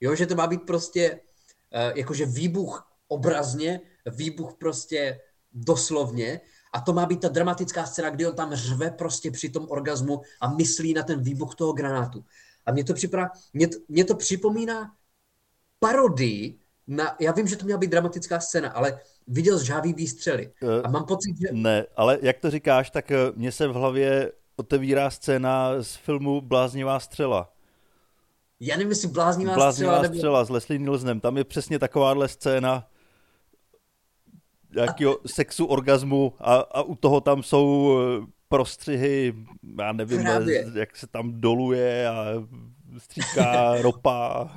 jo, 0.00 0.14
že 0.14 0.26
to 0.26 0.34
má 0.34 0.46
být 0.46 0.62
prostě 0.62 1.20
uh, 1.20 1.98
jakože 1.98 2.26
výbuch 2.26 2.88
obrazně, 3.08 3.80
výbuch 4.06 4.54
prostě 4.54 5.20
doslovně 5.52 6.40
a 6.72 6.80
to 6.80 6.92
má 6.92 7.06
být 7.06 7.20
ta 7.20 7.28
dramatická 7.28 7.86
scéna, 7.86 8.10
kdy 8.10 8.26
on 8.26 8.34
tam 8.34 8.54
řve 8.54 8.90
prostě 8.90 9.30
při 9.30 9.48
tom 9.48 9.66
orgazmu 9.70 10.22
a 10.40 10.54
myslí 10.54 10.94
na 10.94 11.02
ten 11.02 11.22
výbuch 11.22 11.54
toho 11.54 11.72
granátu. 11.72 12.24
A 12.66 12.72
mě 12.72 12.84
to, 12.84 12.94
připadá, 12.94 13.30
mě, 13.52 13.68
mě 13.88 14.04
to 14.04 14.14
připomíná 14.14 14.92
parodii 15.78 16.58
na, 16.86 17.16
já 17.20 17.32
vím, 17.32 17.46
že 17.46 17.56
to 17.56 17.64
měla 17.64 17.78
být 17.78 17.90
dramatická 17.90 18.40
scéna, 18.40 18.70
ale 18.70 19.00
viděl 19.26 19.64
žávý 19.64 19.92
výstřely. 19.92 20.52
A 20.84 20.88
mám 20.88 21.04
pocit, 21.04 21.36
že... 21.40 21.48
Ne, 21.52 21.86
ale 21.96 22.18
jak 22.22 22.38
to 22.38 22.50
říkáš, 22.50 22.90
tak 22.90 23.10
eh, 23.10 23.16
mně 23.36 23.52
se 23.52 23.68
v 23.68 23.72
hlavě 23.72 24.32
otevírá 24.56 25.10
scéna 25.10 25.82
z 25.82 25.96
filmu 25.96 26.40
Bláznivá 26.40 27.00
střela. 27.00 27.52
Já 28.60 28.76
nevím, 28.76 28.90
jestli 28.90 29.08
Bláznivá, 29.08 29.54
Bláznivá 29.54 29.92
střela, 29.92 30.14
střela 30.14 30.38
nebo... 30.38 30.46
s 30.46 30.50
Leslie 30.50 30.78
Nielsenem. 30.78 31.20
Tam 31.20 31.36
je 31.36 31.44
přesně 31.44 31.78
takováhle 31.78 32.28
scéna 32.28 32.88
nějakého 34.74 35.18
sexu, 35.26 35.66
orgazmu 35.66 36.32
a, 36.38 36.54
a 36.54 36.82
u 36.82 36.94
toho 36.94 37.20
tam 37.20 37.42
jsou 37.42 37.98
eh, 37.98 38.26
prostřihy, 38.48 39.34
já 39.78 39.92
nevím, 39.92 40.22
Právě. 40.22 40.66
jak 40.74 40.96
se 40.96 41.06
tam 41.06 41.40
doluje 41.40 42.08
a 42.08 42.24
stříká 42.98 43.74
ropa. 43.82 44.50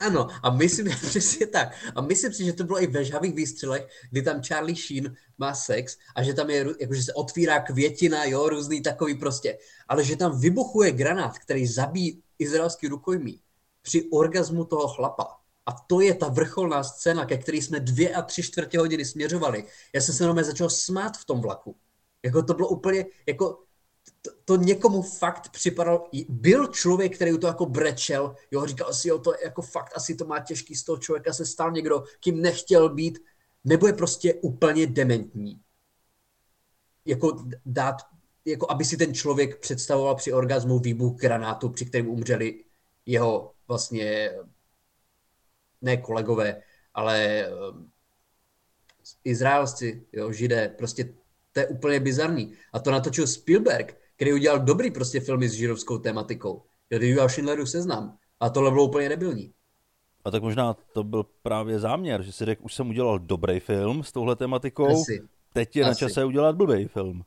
Ano, 0.00 0.28
a 0.42 0.50
myslím, 0.50 0.86
přesně 1.08 1.46
tak. 1.46 1.68
A 1.94 2.00
myslím 2.00 2.32
si, 2.32 2.44
že 2.44 2.52
to 2.52 2.64
bylo 2.64 2.82
i 2.82 2.86
ve 2.86 3.04
žhavých 3.04 3.34
výstřelech, 3.34 3.88
kdy 4.10 4.22
tam 4.22 4.42
Charlie 4.42 4.76
Sheen 4.76 5.14
má 5.38 5.54
sex 5.54 5.96
a 6.14 6.22
že 6.22 6.34
tam 6.34 6.50
je, 6.50 6.66
jakože 6.80 7.02
se 7.02 7.14
otvírá 7.14 7.60
květina, 7.60 8.24
jo, 8.24 8.48
různý 8.48 8.82
takový 8.82 9.14
prostě. 9.14 9.58
Ale 9.88 10.04
že 10.04 10.16
tam 10.16 10.40
vybuchuje 10.40 10.92
granát, 10.92 11.38
který 11.38 11.66
zabíjí 11.66 12.22
izraelský 12.38 12.88
rukojmí 12.88 13.40
při 13.82 14.08
orgazmu 14.12 14.64
toho 14.64 14.88
chlapa. 14.88 15.36
A 15.66 15.72
to 15.72 16.00
je 16.00 16.14
ta 16.14 16.28
vrcholná 16.28 16.84
scéna, 16.84 17.26
ke 17.26 17.38
který 17.38 17.62
jsme 17.62 17.80
dvě 17.80 18.14
a 18.14 18.22
tři 18.22 18.42
čtvrtě 18.42 18.78
hodiny 18.78 19.04
směřovali. 19.04 19.64
Já 19.92 20.00
jsem 20.00 20.14
se 20.14 20.24
jenom 20.24 20.44
začal 20.44 20.70
smát 20.70 21.16
v 21.16 21.24
tom 21.24 21.40
vlaku. 21.40 21.76
Jako 22.22 22.42
to 22.42 22.54
bylo 22.54 22.68
úplně, 22.68 23.06
jako 23.26 23.62
to, 24.22 24.30
to 24.44 24.56
někomu 24.56 25.02
fakt 25.02 25.48
připadalo, 25.48 26.08
byl 26.28 26.66
člověk, 26.66 27.14
který 27.14 27.38
to 27.38 27.46
jako 27.46 27.66
brečel, 27.66 28.34
jo, 28.50 28.66
říkal 28.66 28.94
si, 28.94 29.08
jo, 29.08 29.18
to 29.18 29.32
je 29.32 29.38
jako 29.44 29.62
fakt, 29.62 29.92
asi 29.96 30.14
to 30.14 30.24
má 30.24 30.40
těžký, 30.40 30.74
z 30.74 30.84
toho 30.84 30.98
člověka 30.98 31.32
se 31.32 31.46
stal 31.46 31.72
někdo, 31.72 32.04
kým 32.20 32.42
nechtěl 32.42 32.88
být, 32.88 33.18
nebo 33.64 33.86
je 33.86 33.92
prostě 33.92 34.34
úplně 34.34 34.86
dementní. 34.86 35.60
Jako 37.04 37.44
dát, 37.66 37.96
jako 38.44 38.70
aby 38.70 38.84
si 38.84 38.96
ten 38.96 39.14
člověk 39.14 39.60
představoval 39.60 40.14
při 40.14 40.32
orgazmu 40.32 40.78
výbuch 40.78 41.16
granátu, 41.20 41.68
při 41.68 41.86
kterém 41.86 42.08
umřeli 42.08 42.64
jeho 43.06 43.52
vlastně 43.68 44.32
ne 45.86 45.96
kolegové, 45.96 46.62
ale 46.94 47.46
um, 47.48 47.90
Izraelci, 49.24 50.06
jo, 50.12 50.32
židé, 50.32 50.68
prostě 50.68 51.14
to 51.52 51.60
je 51.60 51.66
úplně 51.66 52.00
bizarní. 52.00 52.52
A 52.72 52.78
to 52.78 52.90
natočil 52.90 53.26
Spielberg, 53.26 53.96
který 54.16 54.32
udělal 54.32 54.58
dobrý 54.58 54.90
prostě 54.90 55.20
filmy 55.20 55.48
s 55.48 55.52
židovskou 55.52 55.98
tematikou. 55.98 56.62
Který 56.86 57.10
udělal 57.10 57.28
Schindlerův 57.28 57.70
seznam. 57.70 58.16
A 58.40 58.50
tohle 58.50 58.70
bylo 58.70 58.84
úplně 58.84 59.08
nebylní. 59.08 59.52
A 60.24 60.30
tak 60.30 60.42
možná 60.42 60.76
to 60.92 61.04
byl 61.04 61.26
právě 61.42 61.78
záměr, 61.78 62.22
že 62.22 62.32
si 62.32 62.44
řekl, 62.44 62.64
už 62.64 62.74
jsem 62.74 62.88
udělal 62.88 63.18
dobrý 63.18 63.60
film 63.60 64.02
s 64.02 64.12
touhle 64.12 64.36
tematikou, 64.36 65.00
Asi. 65.00 65.22
teď 65.52 65.76
je 65.76 65.84
Asi. 65.84 65.88
na 65.88 65.94
čase 65.94 66.24
udělat 66.24 66.56
blbý 66.56 66.84
film. 66.88 67.22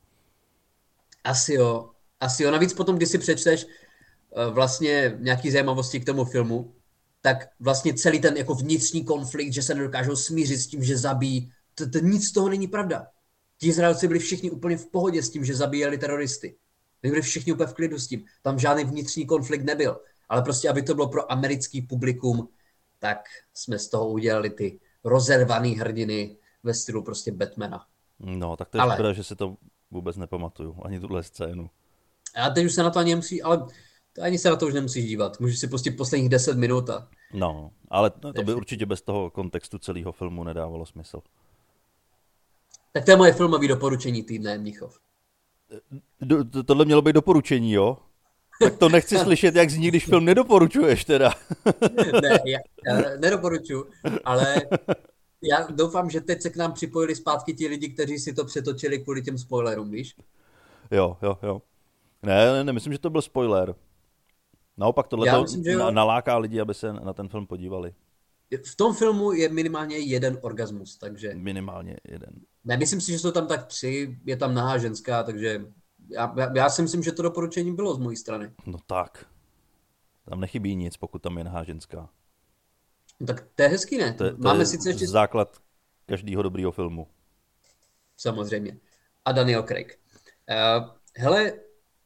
Asi 1.24 1.54
jo. 1.54 1.90
Asi 2.20 2.42
jo. 2.42 2.50
Navíc 2.50 2.74
potom, 2.74 2.96
když 2.96 3.08
si 3.08 3.18
přečteš 3.18 3.64
uh, 3.64 4.54
vlastně 4.54 5.16
nějaký 5.18 5.50
zajímavosti 5.50 6.00
k 6.00 6.06
tomu 6.06 6.24
filmu, 6.24 6.72
tak 7.20 7.48
vlastně 7.60 7.94
celý 7.94 8.20
ten 8.20 8.36
jako 8.36 8.54
vnitřní 8.54 9.04
konflikt, 9.04 9.52
že 9.52 9.62
se 9.62 9.74
nedokážou 9.74 10.16
smířit 10.16 10.60
s 10.60 10.66
tím, 10.66 10.84
že 10.84 10.98
zabíjí, 10.98 11.52
to, 11.74 11.90
to, 11.90 11.98
nic 11.98 12.28
z 12.28 12.32
toho 12.32 12.48
není 12.48 12.66
pravda. 12.66 13.06
Ti 13.58 13.66
Izraelci 13.66 14.08
byli 14.08 14.18
všichni 14.18 14.50
úplně 14.50 14.76
v 14.76 14.86
pohodě 14.86 15.22
s 15.22 15.30
tím, 15.30 15.44
že 15.44 15.54
zabíjeli 15.54 15.98
teroristy. 15.98 16.56
Byli 17.02 17.22
všichni 17.22 17.52
úplně 17.52 17.66
v 17.66 17.74
klidu 17.74 17.98
s 17.98 18.06
tím. 18.06 18.24
Tam 18.42 18.58
žádný 18.58 18.84
vnitřní 18.84 19.26
konflikt 19.26 19.64
nebyl. 19.64 20.00
Ale 20.28 20.42
prostě, 20.42 20.68
aby 20.68 20.82
to 20.82 20.94
bylo 20.94 21.08
pro 21.08 21.32
americký 21.32 21.82
publikum, 21.82 22.48
tak 22.98 23.18
jsme 23.54 23.78
z 23.78 23.88
toho 23.88 24.08
udělali 24.08 24.50
ty 24.50 24.80
rozervaný 25.04 25.74
hrdiny 25.74 26.36
ve 26.62 26.74
stylu 26.74 27.02
prostě 27.02 27.32
Batmana. 27.32 27.86
No, 28.18 28.56
tak 28.56 28.68
to 28.68 28.78
je 28.78 28.82
ale... 28.82 28.94
škoda, 28.94 29.12
že 29.12 29.24
si 29.24 29.36
to 29.36 29.56
vůbec 29.90 30.16
nepamatuju, 30.16 30.76
ani 30.82 31.00
tuhle 31.00 31.22
scénu. 31.22 31.70
A 32.34 32.50
teď 32.50 32.66
už 32.66 32.72
se 32.72 32.82
na 32.82 32.90
to 32.90 32.98
ani 32.98 33.10
nemusí, 33.10 33.42
ale 33.42 33.66
ani 34.22 34.38
se 34.38 34.50
na 34.50 34.56
to 34.56 34.66
už 34.66 34.74
nemusíš 34.74 35.04
dívat. 35.04 35.40
Můžeš 35.40 35.58
si 35.58 35.68
pustit 35.68 35.90
posledních 35.90 36.28
10 36.28 36.56
minut 36.56 36.90
a... 36.90 37.08
No, 37.32 37.70
ale 37.88 38.10
to 38.10 38.42
by 38.44 38.54
určitě 38.54 38.86
bez 38.86 39.02
toho 39.02 39.30
kontextu 39.30 39.78
celého 39.78 40.12
filmu 40.12 40.44
nedávalo 40.44 40.86
smysl. 40.86 41.20
Tak 42.92 43.04
to 43.04 43.10
je 43.10 43.16
moje 43.16 43.32
filmové 43.32 43.68
doporučení 43.68 44.22
týdne, 44.22 44.58
Mnichov. 44.58 44.98
Do, 46.20 46.62
tohle 46.64 46.84
mělo 46.84 47.02
být 47.02 47.12
doporučení, 47.12 47.72
jo? 47.72 47.98
Tak 48.62 48.78
to 48.78 48.88
nechci 48.88 49.18
slyšet, 49.24 49.54
jak 49.54 49.70
zní, 49.70 49.88
když 49.88 50.06
film 50.06 50.24
nedoporučuješ 50.24 51.04
teda. 51.04 51.34
ne, 52.22 52.38
já, 52.46 52.58
já 52.86 53.16
nedoporučuji, 53.18 53.84
ale 54.24 54.56
já 55.42 55.66
doufám, 55.70 56.10
že 56.10 56.20
teď 56.20 56.42
se 56.42 56.50
k 56.50 56.56
nám 56.56 56.72
připojili 56.72 57.14
zpátky 57.14 57.54
ti 57.54 57.68
lidi, 57.68 57.88
kteří 57.88 58.18
si 58.18 58.32
to 58.32 58.44
přetočili 58.44 58.98
kvůli 58.98 59.22
těm 59.22 59.38
spoilerům, 59.38 59.90
víš? 59.90 60.14
Jo, 60.90 61.16
jo, 61.22 61.38
jo. 61.42 61.62
Ne, 62.22 62.64
ne, 62.64 62.72
myslím, 62.72 62.92
že 62.92 62.98
to 62.98 63.10
byl 63.10 63.22
spoiler. 63.22 63.74
Naopak 64.80 65.08
tohle 65.08 65.30
to 65.30 65.42
myslím, 65.42 65.78
naláká 65.90 66.38
lidi, 66.38 66.60
aby 66.60 66.74
se 66.74 66.92
na 66.92 67.12
ten 67.12 67.28
film 67.28 67.46
podívali. 67.46 67.94
V 68.66 68.76
tom 68.76 68.94
filmu 68.94 69.32
je 69.32 69.48
minimálně 69.48 69.98
jeden 69.98 70.38
orgasmus, 70.42 70.96
takže... 70.96 71.34
Minimálně 71.34 71.96
jeden. 72.08 72.30
Ne, 72.64 72.76
myslím 72.76 73.00
si, 73.00 73.12
že 73.12 73.18
jsou 73.18 73.30
tam 73.30 73.46
tak 73.46 73.66
tři, 73.66 74.18
je 74.24 74.36
tam 74.36 74.54
nahá 74.54 74.78
ženská, 74.78 75.22
takže 75.22 75.64
já, 76.08 76.34
já, 76.36 76.52
já 76.56 76.70
si 76.70 76.82
myslím, 76.82 77.02
že 77.02 77.12
to 77.12 77.22
doporučení 77.22 77.74
bylo 77.74 77.94
z 77.94 77.98
mojí 77.98 78.16
strany. 78.16 78.52
No 78.66 78.78
tak. 78.86 79.26
Tam 80.28 80.40
nechybí 80.40 80.76
nic, 80.76 80.96
pokud 80.96 81.22
tam 81.22 81.38
je 81.38 81.44
nahá 81.44 81.64
ženská. 81.64 82.08
No 83.20 83.26
tak 83.26 83.46
to 83.54 83.62
je 83.62 83.68
hezký, 83.68 83.98
ne? 83.98 84.12
To, 84.12 84.30
to 84.30 84.42
Máme 84.42 84.62
je 84.62 84.66
sice 84.66 84.90
ještě... 84.90 85.08
základ 85.08 85.58
každého 86.06 86.42
dobrého 86.42 86.72
filmu. 86.72 87.06
Samozřejmě. 88.16 88.78
A 89.24 89.32
Daniel 89.32 89.62
Craig. 89.62 89.98
Uh, 90.50 90.88
hele, 91.16 91.52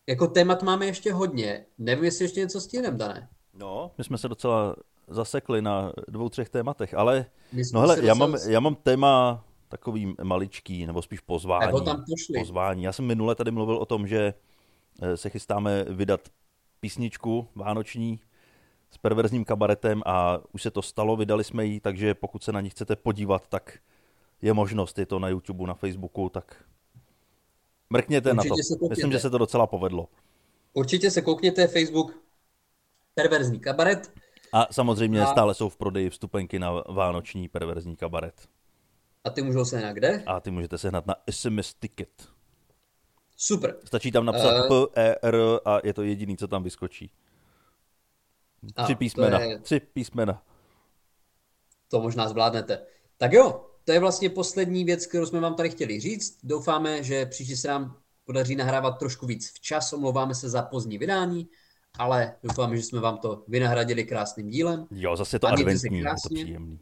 jako 0.07 0.27
témat 0.27 0.63
máme 0.63 0.87
ještě 0.87 1.13
hodně. 1.13 1.67
Nevím, 1.79 2.05
jestli 2.05 2.25
ještě 2.25 2.41
něco 2.41 2.61
stihneme, 2.61 2.99
Dané. 2.99 3.29
No, 3.55 3.91
my 3.99 4.05
jsme 4.05 4.19
se 4.19 4.29
docela 4.29 4.77
zasekli 5.09 5.63
na 5.63 5.93
dvou, 6.09 6.29
třech 6.29 6.49
tématech, 6.49 6.95
ale 6.95 7.27
no 7.73 7.81
hele, 7.81 8.07
já 8.07 8.15
mám, 8.15 8.37
já 8.49 8.61
mám 8.61 8.75
téma 8.75 9.45
takový 9.69 10.15
maličký, 10.23 10.87
nebo 10.87 11.03
spíš 11.03 11.21
pozvání. 11.21 11.85
tam 11.85 12.05
pozvání. 12.39 12.83
Já 12.83 12.93
jsem 12.93 13.05
minule 13.05 13.35
tady 13.35 13.51
mluvil 13.51 13.77
o 13.77 13.87
tom, 13.87 14.07
že 14.07 14.35
eh, 15.03 15.17
se 15.17 15.31
chystáme 15.31 15.85
vydat 15.85 16.29
písničku 16.81 17.49
vánoční 17.55 18.21
s 18.91 18.99
perverzním 18.99 19.45
kabaretem 19.45 20.03
a 20.07 20.41
už 20.53 20.63
se 20.63 20.71
to 20.71 20.83
stalo, 20.83 21.17
vydali 21.17 21.45
jsme 21.45 21.65
ji, 21.65 21.81
takže 21.81 22.15
pokud 22.15 22.45
se 22.45 22.53
na 22.53 22.61
ní 22.61 22.71
chcete 22.71 22.97
podívat, 22.97 23.49
tak 23.49 23.79
je 24.43 24.53
možnost, 24.53 24.99
je 24.99 25.07
to 25.07 25.19
na 25.19 25.29
YouTube, 25.29 25.67
na 25.67 25.75
Facebooku, 25.75 26.29
tak 26.29 26.65
mrkněte 27.91 28.33
Určitě 28.33 28.49
na 28.49 28.77
to. 28.79 28.89
Myslím, 28.89 29.13
že 29.13 29.21
se 29.21 29.31
to 29.31 29.39
docela 29.39 29.67
povedlo. 29.67 30.09
Určitě 30.73 31.11
se 31.11 31.23
koukněte, 31.23 31.67
Facebook, 31.67 32.17
perverzní 33.15 33.61
kabaret. 33.61 34.13
A 34.53 34.73
samozřejmě 34.73 35.23
a... 35.23 35.27
stále 35.27 35.55
jsou 35.55 35.69
v 35.69 35.77
prodeji 35.77 36.11
vstupenky 36.11 36.59
na 36.59 36.71
vánoční 36.71 37.49
perverzní 37.49 37.97
kabaret. 37.97 38.49
A 39.25 39.31
ty 39.31 39.43
můžou 39.43 39.65
sehnat 39.65 39.95
kde? 39.95 40.23
A 40.27 40.41
ty 40.41 40.51
můžete 40.51 40.79
sehnat 40.79 41.07
na 41.07 41.15
SMS 41.31 41.75
Ticket. 41.75 42.29
Super. 43.37 43.77
Stačí 43.85 44.13
tam 44.13 44.25
napsat 44.25 44.71
uh... 44.71 44.87
P, 44.87 45.01
E, 45.01 45.17
R 45.23 45.37
a 45.65 45.79
je 45.85 45.95
to 45.95 46.03
jediný, 46.03 46.37
co 46.37 46.49
tam 46.49 46.63
vyskočí. 46.63 47.11
Tři 48.85 48.93
a, 48.93 48.97
písmena. 48.97 49.41
Je... 49.41 49.59
Tři 49.59 49.81
písmena. 49.81 50.43
To 51.89 52.01
možná 52.01 52.29
zvládnete. 52.29 52.87
Tak 53.17 53.33
jo, 53.33 53.67
to 53.85 53.93
je 53.93 54.01
vlastně 54.01 54.31
poslední 54.31 54.85
věc, 54.85 55.07
kterou 55.07 55.27
jsme 55.27 55.41
vám 55.41 55.55
tady 55.55 55.71
chtěli 55.71 56.01
říct. 56.01 56.39
Doufáme, 56.43 57.03
že 57.03 57.27
příště 57.27 57.57
se 57.57 57.69
nám 57.69 57.97
podaří 58.25 58.57
nahrávat 58.57 58.99
trošku 58.99 59.27
víc 59.27 59.53
včas. 59.55 59.93
Omlouváme 59.93 60.35
se 60.35 60.49
za 60.49 60.63
pozdní 60.63 60.99
vydání, 60.99 61.49
ale 61.99 62.37
doufáme, 62.43 62.77
že 62.77 62.83
jsme 62.83 63.01
vám 63.01 63.19
to 63.19 63.45
vynahradili 63.49 64.05
krásným 64.05 64.49
dílem. 64.49 64.87
Jo, 64.91 65.17
zase 65.17 65.39
to 65.39 65.47
adventní, 65.47 65.99
je 65.99 66.05
to 66.05 66.35
příjemný. 66.35 66.79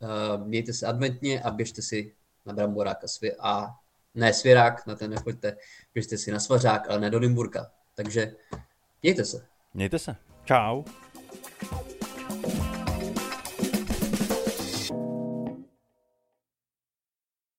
Uh, 0.00 0.46
mějte 0.46 0.72
se 0.72 0.86
adventně 0.86 1.42
a 1.42 1.50
běžte 1.50 1.82
si 1.82 2.14
na 2.46 2.52
Bramboráka 2.52 3.06
svě- 3.06 3.34
a 3.40 3.66
ne 4.14 4.32
svěrák, 4.32 4.86
na 4.86 4.94
ten 4.94 5.10
nechoďte, 5.10 5.56
běžte 5.94 6.18
si 6.18 6.32
na 6.32 6.40
svařák, 6.40 6.90
ale 6.90 7.00
ne 7.00 7.10
do 7.10 7.20
Nymburka. 7.20 7.70
Takže 7.94 8.34
mějte 9.02 9.24
se. 9.24 9.46
Mějte 9.74 9.98
se. 9.98 10.16
Čau. 10.44 10.82